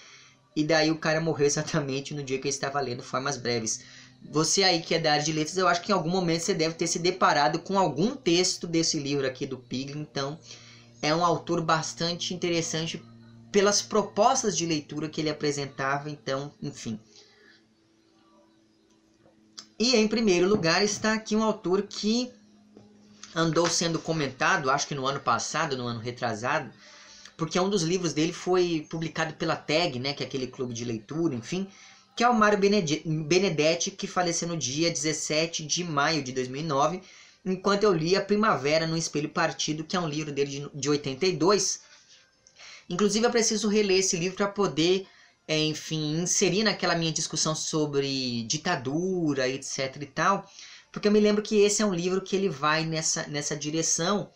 E 0.55 0.63
daí 0.63 0.91
o 0.91 0.99
cara 0.99 1.19
morreu 1.19 1.47
exatamente 1.47 2.13
no 2.13 2.23
dia 2.23 2.37
que 2.39 2.47
eu 2.47 2.51
estava 2.51 2.79
lendo 2.79 3.01
Formas 3.01 3.37
Breves. 3.37 3.83
Você 4.31 4.63
aí 4.63 4.81
que 4.81 4.95
é 4.95 4.99
da 4.99 5.13
área 5.13 5.23
de 5.23 5.33
letras, 5.33 5.57
eu 5.57 5.67
acho 5.67 5.81
que 5.81 5.91
em 5.91 5.95
algum 5.95 6.09
momento 6.09 6.43
você 6.43 6.53
deve 6.53 6.75
ter 6.75 6.87
se 6.87 6.99
deparado 6.99 7.59
com 7.59 7.77
algum 7.77 8.15
texto 8.15 8.67
desse 8.67 8.99
livro 8.99 9.25
aqui 9.25 9.45
do 9.45 9.57
Piglin. 9.57 10.01
Então, 10.01 10.39
é 11.01 11.13
um 11.13 11.25
autor 11.25 11.61
bastante 11.61 12.33
interessante 12.33 13.03
pelas 13.51 13.81
propostas 13.81 14.55
de 14.55 14.65
leitura 14.65 15.09
que 15.09 15.19
ele 15.19 15.29
apresentava. 15.29 16.09
Então, 16.09 16.53
enfim, 16.61 16.99
e 19.79 19.95
em 19.95 20.07
primeiro 20.07 20.47
lugar 20.47 20.83
está 20.83 21.13
aqui 21.13 21.35
um 21.35 21.43
autor 21.43 21.83
que 21.83 22.31
andou 23.35 23.67
sendo 23.67 23.99
comentado, 23.99 24.69
acho 24.69 24.87
que 24.87 24.95
no 24.95 25.07
ano 25.07 25.19
passado, 25.19 25.75
no 25.75 25.87
ano 25.87 25.99
retrasado, 25.99 26.71
porque 27.35 27.59
um 27.59 27.69
dos 27.69 27.81
livros 27.81 28.13
dele 28.13 28.31
foi 28.31 28.85
publicado 28.89 29.33
pela 29.33 29.55
TAG, 29.55 29.99
né, 29.99 30.13
que 30.13 30.23
é 30.23 30.25
aquele 30.25 30.47
clube 30.47 30.73
de 30.73 30.85
leitura, 30.85 31.33
enfim, 31.33 31.67
que 32.15 32.23
é 32.23 32.29
o 32.29 32.33
Mário 32.33 32.59
Benedetti, 32.59 33.89
que 33.89 34.05
faleceu 34.05 34.47
no 34.47 34.55
dia 34.55 34.91
17 34.91 35.65
de 35.65 35.83
maio 35.83 36.21
de 36.21 36.31
2009, 36.31 37.01
enquanto 37.43 37.83
eu 37.83 37.93
li 37.93 38.15
A 38.15 38.21
Primavera 38.21 38.85
no 38.85 38.95
Espelho 38.95 39.29
Partido, 39.29 39.83
que 39.83 39.95
é 39.95 39.99
um 39.99 40.07
livro 40.07 40.31
dele 40.31 40.69
de 40.73 40.89
82. 40.89 41.81
Inclusive 42.87 43.25
eu 43.25 43.31
preciso 43.31 43.67
reler 43.67 43.99
esse 43.99 44.15
livro 44.15 44.37
para 44.37 44.47
poder 44.47 45.07
enfim, 45.47 46.21
inserir 46.21 46.63
naquela 46.63 46.95
minha 46.95 47.11
discussão 47.11 47.55
sobre 47.55 48.43
ditadura, 48.43 49.47
etc 49.47 49.97
e 50.01 50.05
tal, 50.05 50.49
porque 50.91 51.07
eu 51.07 51.11
me 51.11 51.19
lembro 51.19 51.41
que 51.41 51.61
esse 51.61 51.81
é 51.81 51.85
um 51.85 51.93
livro 51.93 52.21
que 52.21 52.35
ele 52.35 52.49
vai 52.49 52.85
nessa, 52.85 53.27
nessa 53.27 53.55
direção, 53.55 54.31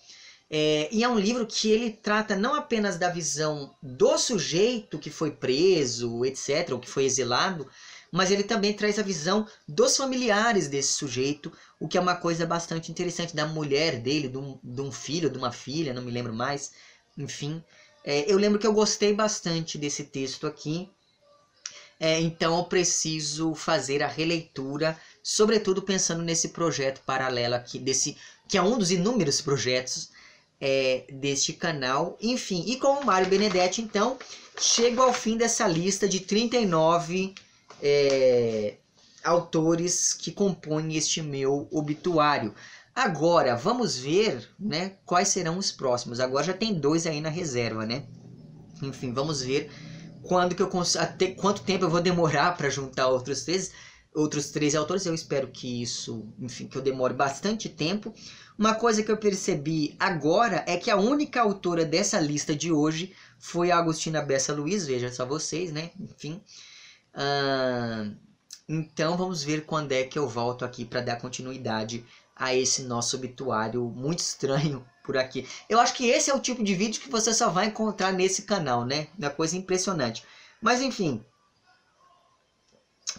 é, 0.50 0.88
e 0.92 1.04
é 1.04 1.10
um 1.10 1.20
livro 1.20 1.46
que 1.46 1.70
ele 1.70 1.92
trata 1.92 2.36
não 2.36 2.56
apenas 2.56 2.98
da 2.98 3.10
visão 3.10 3.76
do 3.84 4.18
sujeito 4.18 4.98
que 4.98 5.10
foi 5.10 5.32
preso, 5.32 6.24
etc., 6.26 6.70
ou 6.72 6.80
que 6.80 6.90
foi 6.90 7.04
exilado, 7.04 7.68
mas 8.12 8.32
ele 8.32 8.44
também 8.44 8.74
traz 8.74 8.98
a 8.98 9.04
visão 9.04 9.46
dos 9.68 9.98
familiares 9.98 10.68
desse 10.68 10.94
sujeito, 10.94 11.52
o 11.80 11.88
que 11.88 11.98
é 11.98 12.02
uma 12.02 12.16
coisa 12.16 12.46
bastante 12.46 12.92
interessante, 12.92 13.36
da 13.36 13.46
mulher 13.46 14.00
dele, 14.02 14.30
de 14.30 14.38
um, 14.38 14.58
de 14.64 14.82
um 14.82 14.92
filho, 14.92 15.30
de 15.30 15.38
uma 15.38 15.52
filha, 15.52 15.94
não 15.94 16.02
me 16.02 16.12
lembro 16.12 16.34
mais, 16.34 16.72
enfim. 17.18 17.62
É, 18.04 18.32
eu 18.32 18.38
lembro 18.38 18.58
que 18.58 18.66
eu 18.66 18.74
gostei 18.74 19.14
bastante 19.14 19.78
desse 19.78 20.06
texto 20.06 20.48
aqui, 20.48 20.90
é, 22.00 22.20
então 22.20 22.58
eu 22.58 22.64
preciso 22.66 23.56
fazer 23.56 24.04
a 24.04 24.08
releitura, 24.08 24.98
sobretudo 25.24 25.82
pensando 25.82 26.22
nesse 26.22 26.50
projeto 26.50 27.02
paralelo 27.06 27.56
aqui, 27.56 27.80
desse 27.80 28.16
que 28.48 28.58
é 28.58 28.62
um 28.62 28.78
dos 28.78 28.92
inúmeros 28.92 29.42
projetos 29.42 30.10
é, 30.62 31.06
deste 31.12 31.54
canal. 31.54 32.18
Enfim, 32.22 32.64
e 32.68 32.78
com 32.78 33.00
o 33.00 33.06
Mário 33.06 33.28
Benedetti, 33.28 33.82
então, 33.82 34.18
chego 34.60 35.02
ao 35.02 35.14
fim 35.14 35.36
dessa 35.38 35.68
lista 35.68 36.08
de 36.08 36.22
39 36.22 37.36
é, 37.82 38.76
autores 39.24 40.14
que 40.14 40.32
compõem 40.32 40.96
este 40.96 41.22
meu 41.22 41.68
obituário. 41.72 42.54
Agora, 42.96 43.56
vamos 43.56 43.98
ver 43.98 44.50
né, 44.60 44.94
quais 45.06 45.28
serão 45.28 45.58
os 45.58 45.72
próximos. 45.72 46.20
Agora 46.20 46.46
já 46.46 46.54
tem 46.54 46.74
dois 46.74 47.06
aí 47.06 47.22
na 47.22 47.30
reserva, 47.30 47.86
né? 47.86 48.06
Enfim, 48.82 49.14
vamos 49.14 49.42
ver 49.42 49.70
quando 50.22 50.56
que 50.56 50.62
eu 50.62 50.70
até 51.00 51.32
quanto 51.32 51.64
tempo 51.64 51.86
eu 51.86 51.90
vou 51.90 52.02
demorar 52.02 52.56
para 52.58 52.70
juntar 52.70 53.08
outros 53.08 53.44
três 53.44 53.72
outros 54.14 54.50
três 54.50 54.76
autores 54.76 55.06
eu 55.06 55.14
espero 55.14 55.48
que 55.48 55.82
isso 55.82 56.28
enfim 56.40 56.68
que 56.68 56.78
eu 56.78 56.82
demore 56.82 57.14
bastante 57.14 57.70
tempo. 57.70 58.14
Uma 58.58 58.74
coisa 58.74 59.04
que 59.04 59.12
eu 59.12 59.18
percebi 59.18 59.96
agora 60.00 60.64
é 60.68 60.78
que 60.78 60.90
a 60.90 60.98
única 60.98 61.42
autora 61.42 61.86
dessa 61.86 62.20
lista 62.20 62.56
de 62.56 62.72
hoje 62.72 63.14
foi 63.38 63.70
a 63.72 63.78
Agostina 63.78 64.22
Bessa 64.22 64.54
Luiz 64.54 64.86
veja 64.86 65.12
só 65.12 65.26
vocês 65.26 65.72
né 65.72 65.92
enfim. 66.00 66.42
Uh, 67.14 68.16
então 68.68 69.16
vamos 69.16 69.44
ver 69.44 69.66
quando 69.66 69.92
é 69.92 70.04
que 70.04 70.20
eu 70.20 70.28
volto 70.28 70.66
aqui 70.66 70.84
para 70.84 71.02
dar 71.02 71.18
continuidade 71.18 72.06
a 72.36 72.54
esse 72.54 72.84
nosso 72.84 73.16
obituário 73.16 73.84
muito 73.90 74.20
estranho 74.20 74.86
por 75.08 75.18
aqui. 75.18 75.48
Eu 75.68 75.80
acho 75.80 75.94
que 75.94 76.08
esse 76.08 76.30
é 76.30 76.36
o 76.36 76.40
tipo 76.40 76.64
de 76.64 76.76
vídeo 76.76 77.02
que 77.02 77.10
você 77.10 77.34
só 77.34 77.50
vai 77.50 77.66
encontrar 77.66 78.12
nesse 78.12 78.44
canal, 78.44 78.86
né? 78.86 79.08
Uma 79.18 79.32
coisa 79.32 79.58
impressionante. 79.58 80.24
Mas 80.62 80.82
enfim, 80.82 81.24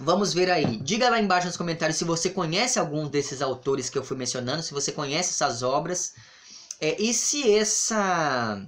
Vamos 0.01 0.33
ver 0.33 0.48
aí. 0.48 0.77
Diga 0.77 1.11
lá 1.11 1.18
embaixo 1.18 1.48
nos 1.48 1.57
comentários 1.57 1.98
se 1.98 2.05
você 2.05 2.31
conhece 2.31 2.79
algum 2.79 3.09
desses 3.09 3.42
autores 3.42 3.90
que 3.90 3.98
eu 3.98 4.05
fui 4.05 4.16
mencionando, 4.16 4.62
se 4.62 4.72
você 4.72 4.92
conhece 4.92 5.31
essas 5.31 5.62
obras. 5.62 6.14
É, 6.81 7.01
e 7.03 7.12
se 7.12 7.53
essa 7.53 8.64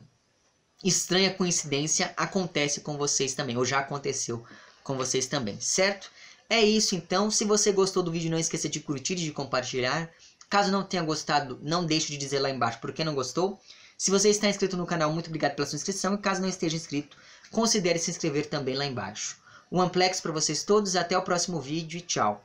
estranha 0.82 1.32
coincidência 1.32 2.12
acontece 2.16 2.80
com 2.80 2.96
vocês 2.96 3.34
também, 3.34 3.56
ou 3.56 3.64
já 3.64 3.78
aconteceu 3.78 4.44
com 4.82 4.96
vocês 4.96 5.26
também, 5.26 5.60
certo? 5.60 6.10
É 6.48 6.60
isso 6.60 6.96
então. 6.96 7.30
Se 7.30 7.44
você 7.44 7.70
gostou 7.70 8.02
do 8.02 8.10
vídeo, 8.10 8.30
não 8.30 8.38
esqueça 8.38 8.68
de 8.68 8.80
curtir 8.80 9.12
e 9.12 9.16
de 9.16 9.30
compartilhar. 9.32 10.10
Caso 10.50 10.72
não 10.72 10.82
tenha 10.82 11.04
gostado, 11.04 11.60
não 11.62 11.86
deixe 11.86 12.08
de 12.08 12.18
dizer 12.18 12.40
lá 12.40 12.50
embaixo 12.50 12.80
por 12.80 12.92
que 12.92 13.04
não 13.04 13.14
gostou. 13.14 13.60
Se 13.96 14.10
você 14.10 14.30
está 14.30 14.48
inscrito 14.48 14.76
no 14.76 14.84
canal, 14.84 15.12
muito 15.12 15.28
obrigado 15.28 15.54
pela 15.54 15.66
sua 15.66 15.76
inscrição. 15.76 16.14
E 16.14 16.18
caso 16.18 16.42
não 16.42 16.48
esteja 16.48 16.74
inscrito, 16.74 17.16
considere 17.52 18.00
se 18.00 18.10
inscrever 18.10 18.46
também 18.46 18.74
lá 18.74 18.84
embaixo. 18.84 19.36
Um 19.70 19.80
amplex 19.80 20.20
para 20.20 20.32
vocês 20.32 20.64
todos, 20.64 20.96
até 20.96 21.16
o 21.16 21.22
próximo 21.22 21.60
vídeo 21.60 21.98
e 21.98 22.00
tchau. 22.00 22.44